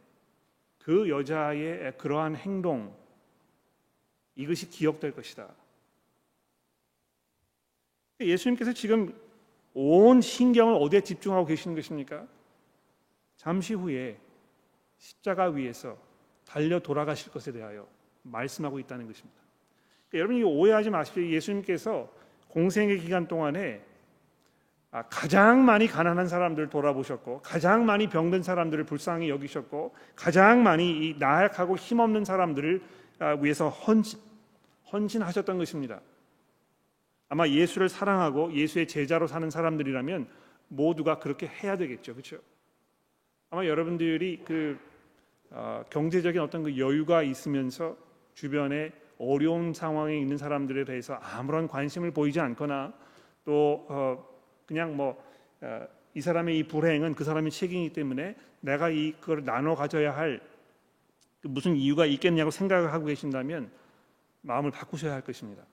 그 0.79 1.09
여자의 1.09 1.97
그러한 1.97 2.35
행동 2.35 2.93
이것이 4.35 4.69
기억될 4.69 5.13
것이다. 5.13 5.49
예수님께서 8.19 8.73
지금 8.73 9.17
온 9.73 10.19
신경을 10.19 10.75
어디에 10.75 11.01
집중하고 11.01 11.45
계시는 11.45 11.75
것입니까? 11.75 12.27
잠시 13.39 13.73
후에 13.73 14.19
십자가 14.97 15.45
위에서 15.45 15.97
달려 16.45 16.77
돌아가실 16.79 17.31
것에 17.31 17.53
대하여 17.53 17.87
말씀하고 18.23 18.79
있다는 18.79 19.07
것입니다. 19.07 19.39
그러니까 20.09 20.17
여러분 20.19 20.35
이 20.35 20.43
오해하지 20.43 20.89
마십시오. 20.89 21.25
예수님께서 21.25 22.11
공생의 22.49 22.99
기간 22.99 23.29
동안에 23.29 23.81
아, 24.91 25.03
가장 25.03 25.63
많이 25.63 25.87
가난한 25.87 26.27
사람들을 26.27 26.69
돌아보셨고 26.69 27.41
가장 27.41 27.85
많이 27.85 28.09
병든 28.09 28.43
사람들을 28.43 28.83
불쌍히 28.83 29.29
여기셨고 29.29 29.95
가장 30.17 30.61
많이 30.61 31.15
나약하고 31.17 31.77
힘없는 31.77 32.25
사람들을 32.25 32.81
아, 33.19 33.37
위해서 33.39 33.69
헌신, 33.69 34.19
헌신하셨던 34.91 35.57
것입니다. 35.57 36.01
아마 37.29 37.47
예수를 37.47 37.87
사랑하고 37.87 38.51
예수의 38.51 38.89
제자로 38.89 39.27
사는 39.27 39.49
사람들이라면 39.49 40.27
모두가 40.67 41.19
그렇게 41.19 41.47
해야 41.47 41.77
되겠죠, 41.77 42.13
그렇죠? 42.15 42.39
아마 43.51 43.65
여러분들이 43.65 44.43
그 44.45 44.77
어, 45.49 45.83
경제적인 45.89 46.39
어떤 46.39 46.63
그 46.63 46.77
여유가 46.77 47.23
있으면서 47.23 47.97
주변에 48.35 48.91
어려운 49.17 49.73
상황에 49.73 50.17
있는 50.17 50.37
사람들에 50.37 50.85
대해서 50.85 51.15
아무런 51.15 51.67
관심을 51.67 52.11
보이지 52.11 52.39
않거나 52.39 52.93
또 53.45 53.85
어, 53.89 54.25
그냥 54.67 54.95
뭐 54.95 55.21
어, 55.61 55.87
이 56.13 56.21
사람의 56.21 56.59
이 56.59 56.63
불행은 56.63 57.15
그 57.15 57.23
사람의 57.23 57.51
책임이기 57.51 57.93
때문에 57.93 58.35
내가 58.61 58.89
이걸 58.89 59.43
나눠 59.43 59.75
가져야 59.75 60.15
할그 60.15 60.41
무슨 61.43 61.75
이유가 61.75 62.05
있겠냐고 62.05 62.51
생각을 62.51 62.93
하고 62.93 63.05
계신다면 63.05 63.71
마음을 64.41 64.69
바꾸셔야 64.69 65.13
할 65.13 65.21
것입니다. 65.21 65.63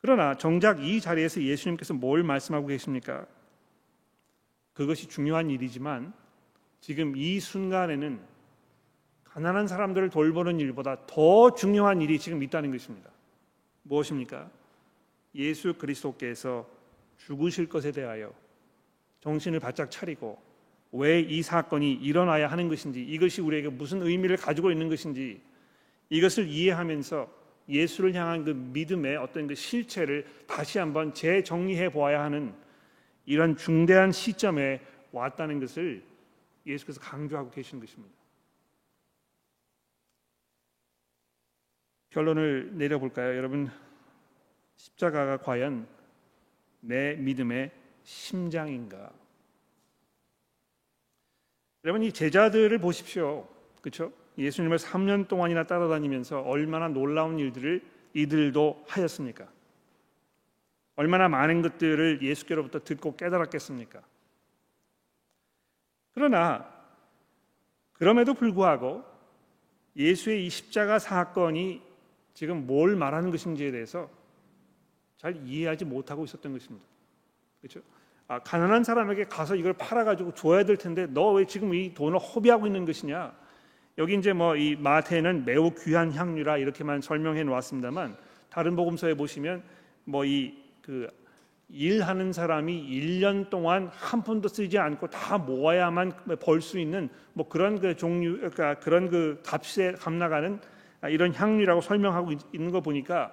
그러나 0.00 0.34
정작 0.34 0.82
이 0.82 0.98
자리에서 0.98 1.42
예수님께서 1.42 1.92
뭘 1.92 2.22
말씀하고 2.22 2.66
계십니까? 2.68 3.26
그것이 4.80 5.08
중요한 5.08 5.50
일이지만 5.50 6.10
지금 6.80 7.14
이 7.14 7.38
순간에는 7.38 8.18
가난한 9.24 9.68
사람들을 9.68 10.08
돌보는 10.08 10.58
일보다 10.58 11.04
더 11.06 11.52
중요한 11.52 12.00
일이 12.00 12.18
지금 12.18 12.42
있다는 12.42 12.70
것입니다. 12.70 13.10
무엇입니까? 13.82 14.50
예수 15.34 15.74
그리스도께서 15.74 16.66
죽으실 17.18 17.68
것에 17.68 17.92
대하여 17.92 18.32
정신을 19.20 19.60
바짝 19.60 19.90
차리고 19.90 20.38
왜 20.92 21.20
이 21.28 21.42
사건이 21.42 21.92
일어나야 21.92 22.50
하는 22.50 22.70
것인지 22.70 23.04
이것이 23.04 23.42
우리에게 23.42 23.68
무슨 23.68 24.00
의미를 24.00 24.38
가지고 24.38 24.70
있는 24.70 24.88
것인지 24.88 25.42
이것을 26.08 26.48
이해하면서 26.48 27.30
예수를 27.68 28.14
향한 28.14 28.46
그 28.46 28.52
믿음의 28.52 29.18
어떤 29.18 29.46
그 29.46 29.54
실체를 29.54 30.24
다시 30.46 30.78
한번 30.78 31.12
재정리해 31.12 31.90
보아야 31.90 32.22
하는 32.22 32.54
이런 33.26 33.56
중대한 33.56 34.12
시점에 34.12 34.80
왔다는 35.12 35.60
것을 35.60 36.02
예수께서 36.66 37.00
강조하고 37.00 37.50
계시는 37.50 37.80
것입니다. 37.80 38.14
결론을 42.10 42.72
내려볼까요? 42.74 43.36
여러분 43.36 43.70
십자가가 44.76 45.38
과연 45.38 45.86
내 46.80 47.14
믿음의 47.14 47.70
심장인가? 48.02 49.12
여러분 51.84 52.02
이 52.02 52.12
제자들을 52.12 52.78
보십시오. 52.78 53.48
그렇죠? 53.80 54.12
예수님을 54.36 54.78
3년 54.78 55.28
동안이나 55.28 55.64
따라다니면서 55.64 56.40
얼마나 56.42 56.88
놀라운 56.88 57.38
일들을 57.38 57.82
이들도 58.14 58.84
하였습니까? 58.88 59.48
얼마나 61.00 61.30
많은 61.30 61.62
것들을 61.62 62.20
예수께로부터 62.20 62.80
듣고 62.84 63.16
깨달았겠습니까? 63.16 64.02
그러나 66.12 66.70
그럼에도 67.94 68.34
불구하고 68.34 69.02
예수의 69.96 70.44
이 70.44 70.50
십자가 70.50 70.98
사건이 70.98 71.80
지금 72.34 72.66
뭘 72.66 72.96
말하는 72.96 73.30
것인지에 73.30 73.70
대해서 73.70 74.10
잘 75.16 75.36
이해하지 75.46 75.86
못하고 75.86 76.24
있었던 76.24 76.52
것입니다. 76.52 76.84
그렇죠? 77.62 77.80
아, 78.28 78.40
가난한 78.40 78.84
사람에게 78.84 79.24
가서 79.24 79.56
이걸 79.56 79.72
팔아 79.72 80.04
가지고 80.04 80.34
줘야 80.34 80.64
될 80.64 80.76
텐데 80.76 81.06
너 81.06 81.32
왜 81.32 81.46
지금 81.46 81.72
이 81.72 81.94
돈을 81.94 82.18
허비하고 82.18 82.66
있는 82.66 82.84
것이냐? 82.84 83.34
여기 83.96 84.18
이제 84.18 84.34
뭐 84.34 84.54
이 84.54 84.76
마태는 84.76 85.46
매우 85.46 85.70
귀한 85.82 86.12
향유라 86.12 86.58
이렇게만 86.58 87.00
설명해 87.00 87.42
놓았습니다만 87.44 88.18
다른 88.50 88.76
복음서에 88.76 89.14
보시면 89.14 89.62
뭐 90.04 90.26
이 90.26 90.68
그 90.82 91.08
일하는 91.68 92.32
사람이 92.32 92.90
1년 92.90 93.48
동안 93.48 93.88
한 93.92 94.22
푼도 94.22 94.48
쓰지 94.48 94.78
않고 94.78 95.08
다 95.08 95.38
모아야만 95.38 96.12
벌 96.40 96.60
수 96.60 96.78
있는 96.78 97.08
뭐 97.32 97.48
그런 97.48 97.78
그 97.78 97.96
종류 97.96 98.36
그러니까 98.36 98.74
그런 98.80 99.08
그 99.08 99.40
값에 99.44 99.92
값 99.92 100.12
나가는 100.12 100.60
이런 101.08 101.32
향유라고 101.32 101.80
설명하고 101.80 102.32
있는 102.52 102.70
거 102.70 102.80
보니까 102.80 103.32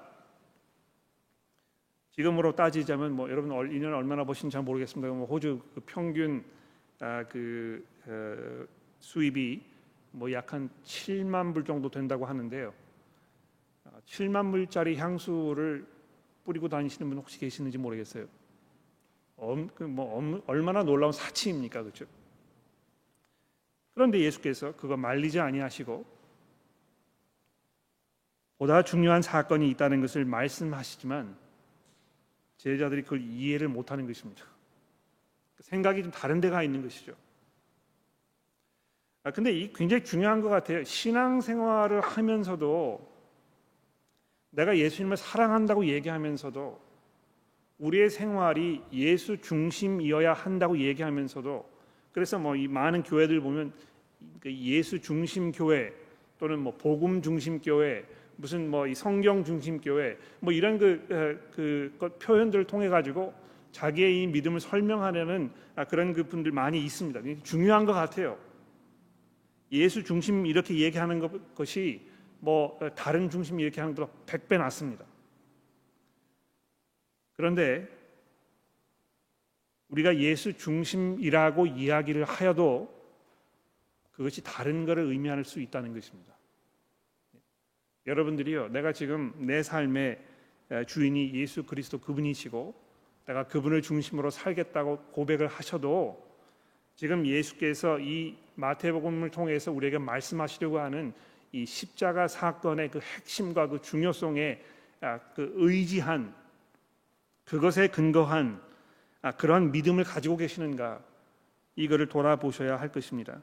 지금으로 2.12 2.56
따지자면 2.56 3.12
뭐 3.14 3.30
여러분 3.30 3.52
1년 3.52 3.96
얼마나 3.96 4.24
버시는지 4.24 4.54
잘 4.54 4.64
모르겠습니다. 4.64 5.14
뭐 5.14 5.26
호주 5.26 5.62
그 5.74 5.82
평균 5.86 6.44
아, 7.00 7.24
그 7.30 7.86
어, 8.08 8.66
수입이 9.00 9.62
뭐 10.12 10.32
약 10.32 10.52
한 10.54 10.70
7만 10.84 11.54
불 11.54 11.64
정도 11.64 11.90
된다고 11.90 12.26
하는데요. 12.26 12.74
7만 14.06 14.48
아, 14.48 14.52
불짜리 14.52 14.98
향수를 14.98 15.86
뿌리고 16.48 16.70
다니시는 16.70 17.10
분 17.10 17.18
혹시 17.18 17.38
계시는지 17.40 17.78
모르겠어요. 17.78 18.26
엄, 19.36 19.68
그뭐 19.68 20.42
얼마나 20.48 20.82
놀라운 20.82 21.12
사치입니까, 21.12 21.84
그렇죠? 21.84 22.06
그런데 23.94 24.20
예수께서 24.22 24.74
그거 24.78 24.96
말리지 24.96 25.42
아니하시고 25.42 26.06
보다 28.60 28.82
중요한 28.82 29.22
사건이 29.22 29.70
있다는 29.72 30.00
것을 30.00 30.24
말씀하시지만 30.24 31.38
제자들이 32.56 33.04
그걸 33.04 33.22
이해를 33.22 33.68
못하는 33.68 34.08
것입니다. 34.08 34.46
생각이 35.60 36.02
좀 36.02 36.12
다른 36.14 36.40
데가 36.40 36.64
있는 36.64 36.82
것이죠. 36.82 37.14
아, 39.24 39.32
근데 39.32 39.52
이 39.52 39.74
굉장히 39.74 40.06
중요한 40.06 40.40
것 40.42 40.48
같아요. 40.48 40.86
신앙생활을 40.86 42.00
하면서도 42.00 43.17
내가 44.58 44.76
예수님을 44.76 45.18
사랑한다고 45.18 45.86
얘기하면서도 45.86 46.80
우리의 47.78 48.10
생활이 48.10 48.82
예수 48.92 49.40
중심이어야 49.40 50.34
한다고 50.34 50.80
얘기하면서도 50.80 51.70
그래서 52.12 52.40
뭐 52.40 52.56
이 52.56 52.68
많은 52.68 53.04
교회들 53.04 53.40
보면 53.40 53.72
그 54.40 54.52
예수 54.52 55.00
중심 55.00 55.52
교회 55.52 55.94
또는 56.40 56.58
뭐 56.60 56.76
복음 56.76 57.22
중심 57.22 57.62
교회 57.62 58.04
무슨 58.36 58.70
뭐 58.72 58.88
이 58.88 58.96
성경 58.96 59.44
중심 59.44 59.80
교회 59.80 60.18
뭐 60.40 60.52
이런 60.52 60.80
그, 60.80 61.06
그 61.56 62.18
표현들을 62.20 62.66
통해 62.66 62.90
가지고 62.90 63.36
자기의 63.72 64.24
이 64.24 64.28
믿음을 64.28 64.60
설명하려는 64.60 65.52
아, 65.76 65.84
그런 65.84 66.14
그 66.14 66.24
분들 66.24 66.52
많이 66.52 66.84
있습니다. 66.84 67.22
중요한 67.44 67.86
것 67.86 67.94
같아요. 67.94 68.40
예수 69.72 70.04
중심 70.04 70.48
이렇게 70.48 70.80
얘기하는 70.80 71.30
것이 71.54 72.07
뭐 72.40 72.80
다른 72.96 73.30
중심 73.30 73.60
이렇게 73.60 73.82
하는 73.82 73.96
것보다 73.96 74.18
백배 74.26 74.58
낫습니다. 74.58 75.06
그런데 77.36 77.88
우리가 79.90 80.18
예수 80.18 80.58
중심이라고 80.58 81.68
이야기를 81.68 82.24
하여도 82.26 82.94
그것이 84.12 84.44
다른 84.44 84.86
것을 84.86 85.04
의미할 85.04 85.44
수 85.46 85.62
있다는 85.62 85.94
것입니다. 85.94 86.34
여러분들이요, 88.08 88.70
내가 88.70 88.92
지금 88.92 89.34
내 89.38 89.62
삶의 89.62 90.20
주인이 90.88 91.34
예수 91.36 91.64
그리스도 91.64 92.00
그분이시고 92.00 92.74
내가 93.28 93.48
그분을 93.48 93.82
중심으로 93.82 94.30
살겠다고 94.30 94.98
고백을 95.12 95.48
하셔도 95.48 96.26
지금 96.96 97.28
예수께서 97.28 98.00
이 98.00 98.36
마태복음을 98.56 99.30
통해서 99.30 99.72
우리에게 99.72 100.00
말씀하시려고 100.00 100.80
하는 100.80 101.14
이 101.52 101.66
십자가 101.66 102.28
사건의 102.28 102.92
그 102.92 103.00
핵심과 103.00 103.68
그 103.68 103.82
중요성에 103.82 104.62
아, 105.02 105.20
그 105.36 105.54
의지한 105.56 106.36
그것에 107.46 107.88
근거한 107.88 108.62
아, 109.22 109.32
그런 109.32 109.72
믿음을 109.72 110.04
가지고 110.04 110.38
계시는가 110.38 111.04
이거를 111.76 112.08
돌아보셔야 112.08 112.80
할 112.80 112.92
것입니다. 112.92 113.42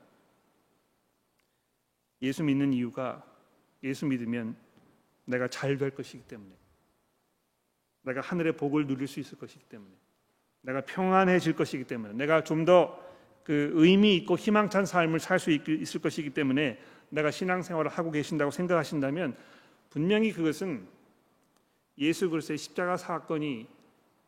예수 2.23 2.43
믿는 2.43 2.73
이유가 2.73 3.25
예수 3.83 4.07
믿으면 4.07 4.57
내가 5.25 5.49
잘 5.49 5.79
될 5.79 5.91
것이기 5.91 6.25
때문에 6.25 6.53
내가 8.03 8.21
하늘의 8.21 8.57
복을 8.57 8.87
누릴 8.87 9.09
수 9.09 9.21
있을 9.21 9.39
것이기 9.39 9.65
때문에 9.65 9.93
내가 10.63 10.81
평안해질 10.83 11.55
것이기 11.55 11.85
때문에 11.85 12.15
내가 12.15 12.45
좀 12.45 12.65
더 12.65 13.05
그 13.45 13.73
의미 13.75 14.17
있고 14.17 14.37
희망찬 14.37 14.87
삶을 14.87 15.21
살 15.21 15.39
수 15.39 15.51
있을 15.51 16.01
것이기 16.01 16.31
때문에 16.31 16.79
내가 17.15 17.31
신앙생활을 17.31 17.91
하고 17.91 18.11
계신다고 18.11 18.51
생각하신다면 18.51 19.37
분명히 19.89 20.33
그것은 20.33 20.87
예수 21.99 22.29
그리스도의 22.29 22.59
십자가 22.59 22.97
사건이 22.97 23.69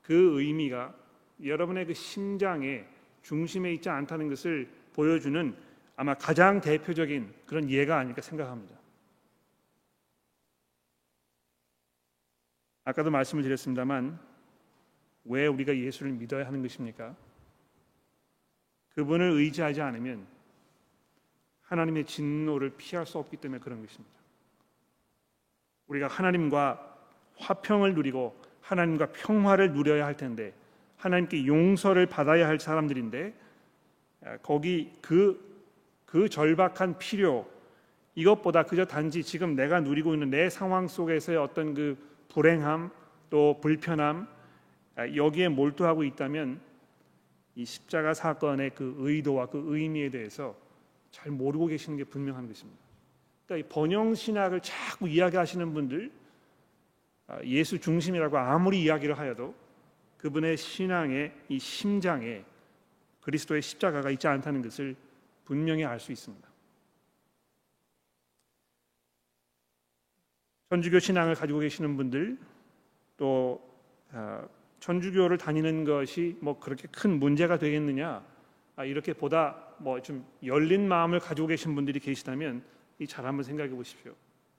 그 0.02 0.40
의미가 0.40 0.94
여러분의 1.44 1.86
그 1.86 1.94
심장의 1.94 2.86
중심에 3.22 3.74
있지 3.74 3.88
않다는 3.88 4.28
것을 4.28 4.70
보여주는 4.94 5.56
아마 5.96 6.14
가장 6.14 6.60
대표적인 6.60 7.34
그런 7.46 7.68
예가 7.68 7.98
아닐까 7.98 8.22
생각합니다. 8.22 8.76
아까도 12.84 13.10
말씀을 13.10 13.42
드렸습니다만 13.42 14.16
왜 15.24 15.48
우리가 15.48 15.76
예수를 15.76 16.12
믿어야 16.12 16.46
하는 16.46 16.62
것입니까? 16.62 17.16
그분을 18.94 19.32
의지하지 19.32 19.80
않으면 19.80 20.35
하나님의 21.66 22.04
진노를 22.04 22.70
피할 22.76 23.06
수 23.06 23.18
없기 23.18 23.36
때문에 23.36 23.60
그런 23.60 23.84
것입니다. 23.84 24.14
우리가 25.88 26.08
하나님과 26.08 26.96
화평을 27.36 27.94
누리고 27.94 28.36
하나님과 28.60 29.12
평화를 29.12 29.72
누려야 29.72 30.06
할 30.06 30.16
텐데 30.16 30.52
하나님께 30.96 31.46
용서를 31.46 32.06
받아야 32.06 32.48
할 32.48 32.58
사람들인데 32.58 33.34
아, 34.24 34.36
거기 34.38 34.92
그그 35.00 36.28
절박한 36.28 36.98
필요 36.98 37.48
이것보다 38.14 38.64
그저 38.64 38.84
단지 38.86 39.22
지금 39.22 39.54
내가 39.54 39.80
누리고 39.80 40.14
있는 40.14 40.30
내 40.30 40.48
상황 40.48 40.88
속에서의 40.88 41.38
어떤 41.38 41.74
그 41.74 41.96
불행함 42.28 42.90
또 43.28 43.58
불편함 43.60 44.26
아, 44.96 45.14
여기에 45.14 45.48
몰두하고 45.48 46.02
있다면 46.02 46.60
이 47.54 47.64
십자가 47.64 48.14
사건의 48.14 48.70
그 48.74 48.94
의도와 48.98 49.46
그 49.46 49.62
의미에 49.66 50.10
대해서 50.10 50.56
잘 51.16 51.32
모르고 51.32 51.66
계시는 51.66 51.96
게 51.96 52.04
분명한 52.04 52.46
것입니다. 52.46 52.78
그러니까 53.46 53.66
이 53.66 53.70
번영 53.72 54.14
신학을 54.14 54.60
자꾸 54.60 55.08
이야기하시는 55.08 55.72
분들 55.72 56.12
아, 57.28 57.42
예수 57.42 57.80
중심이라고 57.80 58.36
아무리 58.36 58.82
이야기를 58.82 59.18
하여도 59.18 59.54
그분의 60.18 60.58
신앙의 60.58 61.32
이 61.48 61.58
심장에 61.58 62.44
그리스도의 63.22 63.62
십자가가 63.62 64.10
있지 64.10 64.28
않다는 64.28 64.60
것을 64.60 64.94
분명히 65.46 65.84
알 65.86 65.98
수 65.98 66.12
있습니다. 66.12 66.46
천주교 70.68 70.98
신앙을 70.98 71.34
가지고 71.34 71.60
계시는 71.60 71.96
분들 71.96 72.36
또 73.16 73.66
아, 74.12 74.46
천주교를 74.80 75.38
다니는 75.38 75.84
것이 75.84 76.36
뭐 76.40 76.60
그렇게 76.60 76.86
큰 76.88 77.18
문제가 77.18 77.58
되겠느냐 77.58 78.08
아, 78.10 78.35
이렇게 78.84 79.12
보다 79.14 79.56
뭐 79.78 80.00
좀 80.00 80.26
열린 80.44 80.86
마음을 80.88 81.18
가지고 81.20 81.48
계신 81.48 81.74
분들이 81.74 81.98
계시다면 82.00 82.62
이 82.98 83.06
잘 83.06 83.26
한번 83.26 83.44
생각해 83.44 83.70
보십시오. 83.70 84.14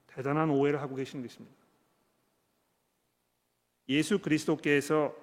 대단한 0.08 0.50
오해를 0.50 0.82
하고 0.82 0.96
계시는 0.96 1.26
것입니다. 1.26 1.56
예수 3.90 4.20
그리스도께서 4.20 5.16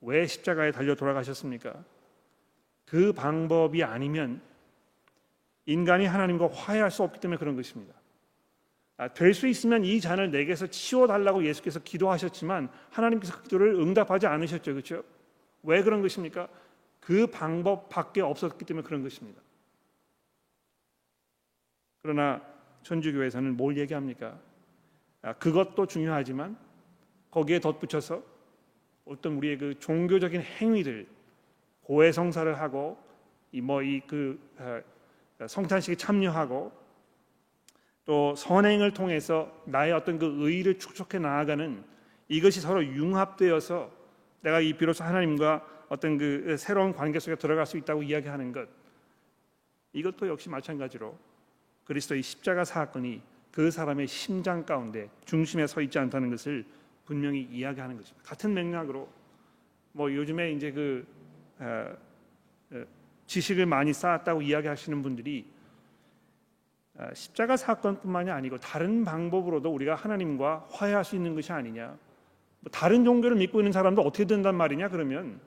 왜 0.00 0.26
십자가에 0.26 0.70
달려 0.72 0.94
돌아가셨습니까? 0.94 1.84
그 2.86 3.12
방법이 3.12 3.82
아니면 3.84 4.42
인간이 5.66 6.06
하나님과 6.06 6.48
화해할 6.52 6.90
수 6.90 7.02
없기 7.02 7.20
때문에 7.20 7.38
그런 7.38 7.54
것입니다. 7.56 7.94
아, 8.96 9.08
될수 9.08 9.46
있으면 9.46 9.84
이 9.84 10.00
잔을 10.00 10.30
내게서 10.30 10.66
치워 10.66 11.06
달라고 11.06 11.44
예수께서 11.44 11.80
기도하셨지만 11.80 12.70
하나님께서 12.90 13.36
그 13.36 13.42
기도를 13.44 13.74
응답하지 13.74 14.26
않으셨죠. 14.26 14.72
그렇죠? 14.72 15.04
왜 15.62 15.82
그런 15.82 16.02
것입니까? 16.02 16.48
그 17.00 17.26
방법밖에 17.26 18.20
없었기 18.20 18.64
때문에 18.64 18.86
그런 18.86 19.02
것입니다. 19.02 19.40
그러나 22.02 22.42
천주교에서는 22.82 23.56
뭘 23.56 23.76
얘기합니까? 23.76 24.38
아, 25.22 25.32
그것도 25.34 25.86
중요하지만 25.86 26.56
거기에 27.30 27.60
덧붙여서 27.60 28.22
어떤 29.04 29.34
우리의 29.34 29.58
그 29.58 29.78
종교적인 29.78 30.40
행위들 30.40 31.06
고해성사를 31.82 32.58
하고 32.60 32.98
이뭐 33.52 33.82
이그 33.82 34.38
아, 34.58 35.46
성탄식에 35.46 35.96
참여하고 35.96 36.72
또 38.04 38.34
선행을 38.34 38.92
통해서 38.92 39.52
나의 39.64 39.92
어떤 39.92 40.18
그 40.18 40.26
의를 40.40 40.78
축적해 40.78 41.18
나아가는 41.18 41.84
이것이 42.28 42.60
서로 42.60 42.84
융합되어서 42.84 43.90
내가 44.42 44.60
이 44.60 44.72
비로소 44.72 45.04
하나님과 45.04 45.66
어떤 45.90 46.16
그 46.16 46.56
새로운 46.56 46.94
관계 46.94 47.18
속에 47.18 47.34
들어갈 47.34 47.66
수 47.66 47.76
있다고 47.76 48.04
이야기하는 48.04 48.52
것 48.52 48.68
이것도 49.92 50.28
역시 50.28 50.48
마찬가지로 50.48 51.18
그리스도의 51.84 52.22
십자가 52.22 52.64
사건이 52.64 53.20
그 53.50 53.72
사람의 53.72 54.06
심장 54.06 54.64
가운데 54.64 55.10
중심에 55.24 55.66
서 55.66 55.80
있지 55.80 55.98
않다는 55.98 56.30
것을 56.30 56.64
분명히 57.04 57.42
이야기하는 57.42 57.96
것입니다. 57.96 58.22
같은 58.24 58.54
맥락으로 58.54 59.08
뭐 59.90 60.14
요즘에 60.14 60.52
이제 60.52 60.70
그 60.70 61.04
어, 61.58 61.92
어, 62.70 62.84
지식을 63.26 63.66
많이 63.66 63.92
쌓았다고 63.92 64.42
이야기하시는 64.42 65.02
분들이 65.02 65.44
어, 66.94 67.08
십자가 67.12 67.56
사건뿐만이 67.56 68.30
아니고 68.30 68.58
다른 68.58 69.04
방법으로도 69.04 69.74
우리가 69.74 69.96
하나님과 69.96 70.68
화해할 70.70 71.04
수 71.04 71.16
있는 71.16 71.34
것이 71.34 71.50
아니냐. 71.50 71.98
뭐 72.60 72.70
다른 72.70 73.04
종교를 73.04 73.36
믿고 73.38 73.58
있는 73.58 73.72
사람도 73.72 74.02
어떻게 74.02 74.24
된단 74.24 74.54
말이냐 74.54 74.88
그러면 74.90 75.40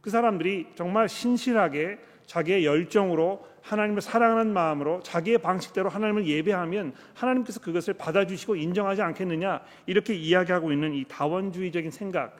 그 0.00 0.10
사람들이 0.10 0.68
정말 0.74 1.08
신실하게 1.08 1.98
자기의 2.26 2.64
열정으로 2.64 3.46
하나님을 3.62 4.00
사랑하는 4.00 4.52
마음으로 4.52 5.02
자기의 5.02 5.38
방식대로 5.38 5.88
하나님을 5.88 6.26
예배하면 6.26 6.94
하나님께서 7.14 7.60
그것을 7.60 7.94
받아주시고 7.94 8.56
인정하지 8.56 9.02
않겠느냐 9.02 9.62
이렇게 9.86 10.14
이야기하고 10.14 10.72
있는 10.72 10.94
이 10.94 11.04
다원주의적인 11.04 11.90
생각 11.90 12.36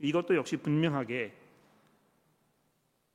이것도 0.00 0.36
역시 0.36 0.56
분명하게 0.56 1.32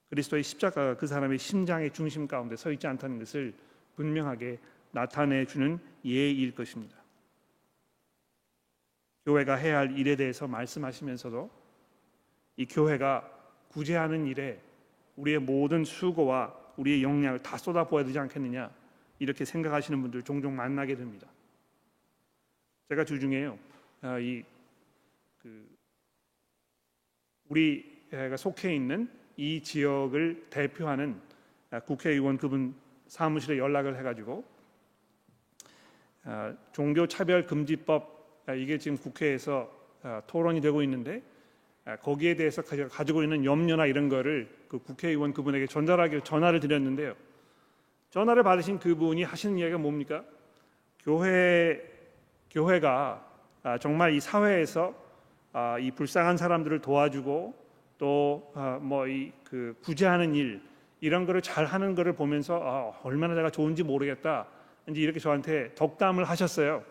그리스도의 0.10 0.44
십자가가 0.44 0.96
그 0.96 1.08
사람의 1.08 1.40
심장의 1.40 1.92
중심 1.92 2.28
가운데 2.28 2.56
서 2.56 2.72
있지 2.72 2.88
않다는 2.88 3.20
것을 3.20 3.54
분명하게 3.96 4.60
나타내 4.92 5.46
주는 5.46 5.80
예일 6.06 6.54
것입니다. 6.54 6.96
교회가 9.26 9.56
해야 9.56 9.80
할 9.80 9.98
일에 9.98 10.16
대해서 10.16 10.48
말씀하시면서도 10.48 11.63
이 12.58 12.66
교회가 12.66 13.30
구제하는 13.70 14.26
일에 14.28 14.62
우리의 15.16 15.40
모든 15.40 15.84
수고와 15.84 16.54
우리의 16.78 17.04
역량을 17.04 17.42
다 17.44 17.58
쏟아부어야 17.58 18.04
되지 18.06 18.20
않겠느냐 18.20 18.72
이렇게 19.20 19.46
생각하시는 19.46 20.02
분들 20.02 20.24
종종 20.24 20.56
만나게 20.56 20.96
됩니다. 20.96 21.28
제가 22.90 23.06
주중에요 23.06 23.58
아, 24.02 24.20
이 24.20 24.44
그 25.44 25.68
우리가 27.50 28.38
속해 28.38 28.74
있는 28.74 29.10
이 29.36 29.62
지역을 29.62 30.48
대표하는 30.50 31.20
아, 31.70 31.82
국회의원 31.82 32.38
그분 32.38 32.74
사무실에 33.08 33.58
연락을 33.58 33.98
해가지고 33.98 34.46
아, 36.24 36.56
종교 36.72 37.08
차별 37.08 37.46
금지법 37.46 38.46
이게 38.58 38.78
지금 38.78 38.98
국회에서 38.98 39.70
토론이 40.28 40.62
되고 40.62 40.82
있는데 40.84 41.22
거기에 42.02 42.36
대해서 42.36 42.62
가지고 42.62 43.24
있는 43.24 43.44
염려나 43.44 43.86
이런 43.86 44.08
거를 44.10 44.50
그 44.68 44.80
국회의원 44.80 45.34
그분에게 45.34 45.68
전달하기 45.68 46.22
전화를 46.24 46.60
드렸는데요. 46.60 47.14
전화를 48.10 48.44
받으신 48.44 48.80
그분이 48.80 49.24
하시는 49.24 49.58
이야기가 49.58 49.78
뭡니까? 49.80 50.24
교회 51.04 51.82
교회가 52.52 53.28
아, 53.64 53.78
정말 53.78 54.14
이 54.14 54.20
사회에서 54.20 54.94
아, 55.52 55.78
이 55.80 55.92
불쌍한 55.92 56.38
사람들을 56.38 56.80
도와주고 56.80 57.54
또 57.98 58.52
뭐 58.82 59.08
이 59.08 59.32
그 59.44 59.76
구제하는 59.84 60.34
일 60.36 60.62
이런 61.00 61.26
거를 61.26 61.42
잘 61.42 61.66
하는 61.66 61.96
거를 61.96 62.14
보면서 62.14 62.60
아, 62.64 63.00
얼마나 63.04 63.34
내가 63.36 63.50
좋은지 63.50 63.84
모르겠다. 63.84 64.48
이제 64.90 65.02
이렇게 65.02 65.20
저한테 65.20 65.74
덕담을 65.76 66.24
하셨어요. 66.24 66.84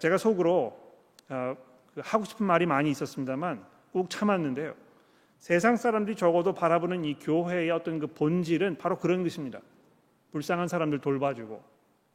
제가 0.00 0.18
속으로 0.18 0.76
그 1.28 1.56
하고 2.02 2.24
싶은 2.24 2.46
말이 2.46 2.66
많이 2.66 2.90
있었습니다만 2.90 3.64
꾹 3.92 4.10
참았는데요. 4.10 4.74
세상 5.38 5.76
사람들이 5.76 6.16
적어도 6.16 6.52
바라보는 6.52 7.04
이 7.04 7.18
교회의 7.18 7.70
어떤 7.70 7.98
그 7.98 8.06
본질은 8.08 8.78
바로 8.78 8.98
그런 8.98 9.22
것입니다. 9.22 9.60
불쌍한 10.32 10.68
사람들 10.68 11.00
돌봐주고 11.00 11.62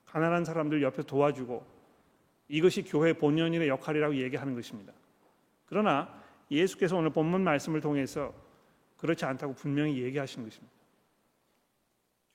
가난한 0.05 0.45
사람들 0.45 0.81
옆에 0.83 1.03
도와주고 1.03 1.65
이것이 2.49 2.83
교회 2.83 3.13
본연의 3.13 3.67
역할이라고 3.67 4.15
얘기하는 4.17 4.53
것입니다. 4.53 4.93
그러나 5.65 6.13
예수께서 6.51 6.97
오늘 6.97 7.09
본문 7.09 7.43
말씀을 7.43 7.81
통해서 7.81 8.33
그렇지 8.97 9.25
않다고 9.25 9.53
분명히 9.55 10.01
얘기하신 10.03 10.43
것입니다. 10.43 10.73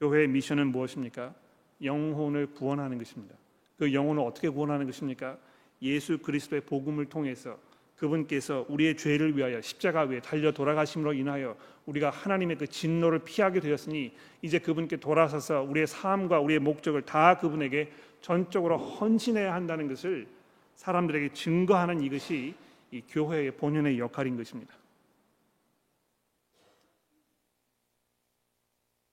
교회의 0.01 0.28
미션은 0.28 0.68
무엇입니까? 0.68 1.34
영혼을 1.82 2.53
구원하는 2.53 2.99
것입니다. 2.99 3.36
그 3.76 3.92
영혼을 3.92 4.22
어떻게 4.22 4.49
구원하는 4.49 4.86
것입니까? 4.86 5.38
예수 5.83 6.18
그리스도의 6.18 6.62
복음을 6.62 7.07
통해서 7.07 7.59
그분께서 7.97 8.64
우리의 8.68 8.97
죄를 8.97 9.37
위하여 9.37 9.61
십자가 9.61 10.03
위에 10.03 10.20
달려 10.20 10.53
돌아가심으로 10.53 11.14
인하여 11.14 11.57
우리가 11.87 12.11
하나님의 12.11 12.59
그 12.59 12.66
진노를 12.66 13.20
피하게 13.20 13.61
되었으니 13.61 14.12
이제 14.43 14.59
그분께 14.59 14.99
돌아서서 14.99 15.62
우리의 15.62 15.87
삶과 15.87 16.41
우리의 16.41 16.61
목적을 16.61 17.03
다 17.03 17.39
그분에게 17.39 17.91
전적으로 18.20 18.79
헌신해야 18.79 19.53
한다는 19.53 19.89
것을 19.89 20.29
사람들에게 20.76 21.33
증거하는 21.33 22.01
이것이 22.03 22.55
이 22.93 23.03
교회의 23.09 23.53
본연의 23.53 23.99
역할인 23.99 24.37
것입니다. 24.37 24.74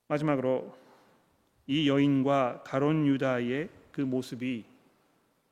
마지막으로 0.07 0.77
이 1.65 1.89
여인과 1.89 2.61
가론 2.63 3.07
유다의 3.07 3.69
그 3.91 4.01
모습이 4.01 4.63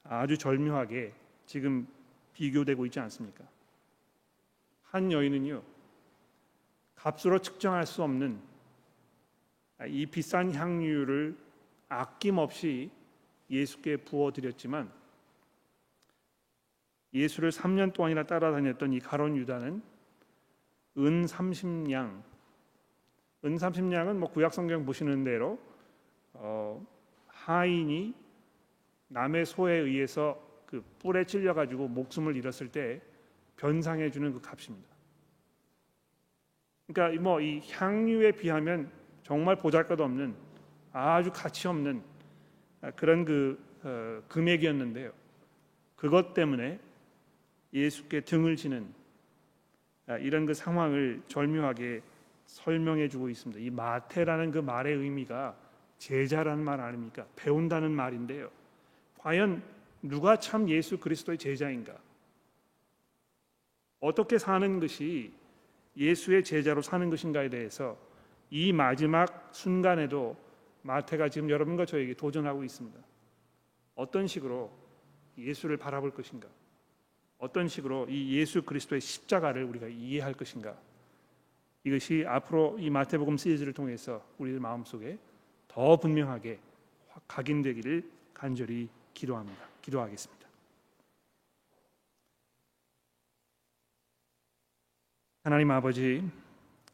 아주 0.04 0.38
절묘하게 0.38 1.14
지금 1.46 1.88
비교되고 2.34 2.86
있지 2.86 3.00
않습니까? 3.00 3.44
한 4.84 5.12
여인은요 5.12 5.64
값으로 6.96 7.40
측정할 7.40 7.86
수 7.86 8.04
없는 8.04 8.40
이 9.88 10.06
비싼 10.06 10.54
향유를 10.54 11.38
아낌없이 11.90 12.92
예수께 13.50 13.98
부어 13.98 14.32
드렸지만 14.32 14.92
예수를 17.14 17.52
3년 17.52 17.94
동안이나 17.94 18.24
따라다녔던 18.24 18.94
이 18.94 19.00
가론 19.00 19.36
유다는 19.36 19.84
은 20.98 21.26
30냥 21.26 22.24
은삼십냥은 23.46 24.20
뭐 24.20 24.30
구약 24.30 24.54
성경 24.54 24.86
보시는 24.86 25.24
대로 25.24 25.60
어, 26.34 26.86
하인이 27.28 28.14
남의 29.14 29.46
소에 29.46 29.76
의해서 29.76 30.42
그 30.66 30.84
뿔에 31.00 31.24
찔려 31.24 31.54
가지고 31.54 31.88
목숨을 31.88 32.36
잃었을 32.36 32.70
때 32.72 33.00
변상해 33.56 34.10
주는 34.10 34.34
그 34.34 34.42
값입니다. 34.42 34.90
그러니까 36.88 37.22
뭐 37.22 37.40
이 37.40 37.62
향유에 37.72 38.32
비하면 38.34 38.92
정말 39.22 39.56
보잘것없는 39.56 40.36
아주 40.92 41.32
가치 41.32 41.68
없는 41.68 42.02
그런 42.96 43.24
그 43.24 43.64
어, 43.84 44.22
금액이었는데요. 44.30 45.12
그것 45.96 46.34
때문에 46.34 46.80
예수께 47.74 48.22
등을 48.22 48.56
지는 48.56 48.88
아, 50.08 50.18
이런 50.18 50.46
그 50.46 50.54
상황을 50.54 51.22
절묘하게 51.28 52.02
설명해 52.46 53.10
주고 53.10 53.30
있습니다. 53.30 53.62
이 53.62 53.70
마태라는 53.70 54.52
그 54.52 54.60
말의 54.60 54.96
의미가 54.96 55.56
제자라는 55.98 56.64
말 56.64 56.82
아닙니까? 56.82 57.26
배운다는 57.36 57.92
말인데요. 57.92 58.50
과연 59.24 59.64
누가 60.02 60.36
참 60.36 60.68
예수 60.70 61.00
그리스도의 61.00 61.38
제자인가? 61.38 61.98
어떻게 64.02 64.38
사는 64.38 64.82
것이 64.82 65.32
예수의 65.96 66.44
제자로 66.44 66.82
사는 66.82 67.10
것인가에 67.10 67.50
대해서 67.50 67.98
이 68.50 68.74
마지막 68.74 69.50
순간에도 69.54 70.36
마태가 70.82 71.30
지금 71.30 71.50
여러분과 71.50 71.86
저에게 71.86 72.14
도전하고 72.16 72.66
있습니다. 72.66 73.00
어떤 73.96 74.28
식으로 74.28 74.70
예수를 75.38 75.78
바라볼 75.78 76.12
것인가? 76.12 76.50
어떤 77.38 77.70
식으로 77.70 78.08
이 78.10 78.38
예수 78.38 78.64
그리스도의 78.64 79.00
십자가를 79.00 79.64
우리가 79.64 79.88
이해할 79.88 80.34
것인가? 80.34 80.78
이것이 81.86 82.26
앞으로 82.28 82.78
이 82.78 82.90
마태복음 82.90 83.38
시리즈를 83.38 83.72
통해서 83.72 84.22
우리들 84.38 84.60
마음속에 84.60 85.18
더 85.70 85.96
분명하게 85.96 86.60
각인되기를 87.30 88.04
간절히 88.34 88.90
기도합니다. 89.14 89.68
기도하겠습니다. 89.82 90.48
하나님 95.44 95.72
아버지 95.72 96.24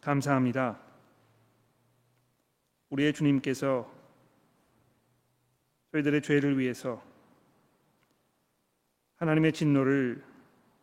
감사합니다. 0.01 0.79
우리의 2.89 3.13
주님께서 3.13 3.91
저희들의 5.91 6.21
죄를 6.23 6.57
위해서 6.57 7.03
하나님의 9.17 9.53
진노를 9.53 10.23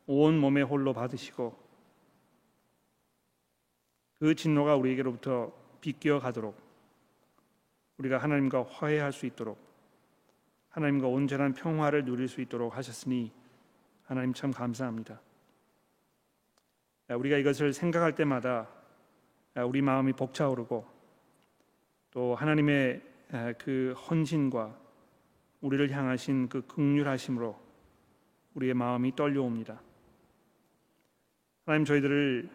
온 0.07 0.39
몸에 0.39 0.62
홀로 0.62 0.93
받으시고 0.93 1.66
그 4.20 4.34
진노가 4.34 4.76
우리에게로부터 4.76 5.53
비껴 5.80 6.20
가도록 6.20 6.57
우리가 7.99 8.18
하나님과 8.18 8.64
화해할 8.64 9.12
수 9.12 9.26
있도록 9.26 9.66
하나님과 10.77 11.09
온전한 11.09 11.55
평화를 11.55 12.05
누릴 12.05 12.29
수 12.29 12.43
있도록 12.43 12.77
하셨으니 12.77 13.33
하나님 14.05 14.35
참 14.35 14.51
감사합니다. 14.51 15.22
우리가 17.09 17.39
이것을 17.39 17.72
생각할 17.72 18.14
때마다 18.14 18.68
우리 19.66 19.81
마음이 19.81 20.12
벅차오르고 20.12 20.87
또 22.11 22.35
하나님의 22.35 23.01
그 23.57 23.95
헌신과 23.97 24.79
우리를 25.62 25.91
향하신 25.91 26.51
그 26.51 26.66
극률하심으로 26.66 27.59
우리의 28.53 28.74
마음이 28.74 29.16
떨려옵니다. 29.16 29.81
하나님 31.64 31.87
저희들을 31.87 32.51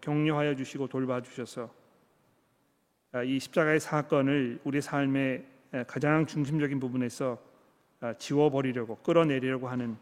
격려하여 0.00 0.56
주시고 0.56 0.88
돌봐 0.88 1.20
주셔서 1.20 1.70
이 3.26 3.38
십자가의 3.38 3.78
사건을 3.78 4.60
우리 4.64 4.80
삶의 4.80 5.59
가장 5.86 6.26
중심적인 6.26 6.80
부분에서 6.80 7.38
지워버리려고 8.18 8.96
끌어내리려고 8.96 9.68
하는 9.68 9.96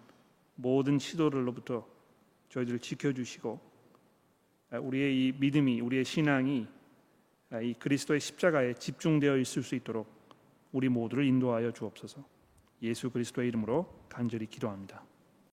모든 0.55 0.99
시도들로부터 0.99 1.87
저희들을 2.49 2.79
지켜주시고 2.79 3.61
우리의 4.73 5.16
이 5.16 5.33
믿음이 5.39 5.81
우리의 5.81 6.05
신앙이 6.05 6.66
이 7.62 7.75
그리스도의 7.79 8.21
십자가에 8.21 8.75
집중되어 8.75 9.37
있을 9.39 9.62
수 9.62 9.75
있도록 9.75 10.07
우리 10.73 10.89
모두를 10.89 11.25
인도하여 11.25 11.73
주옵소서. 11.73 12.23
예수 12.83 13.11
그리스도의 13.11 13.49
이름으로 13.49 14.05
간절히 14.09 14.47
기도합니다. 14.47 15.03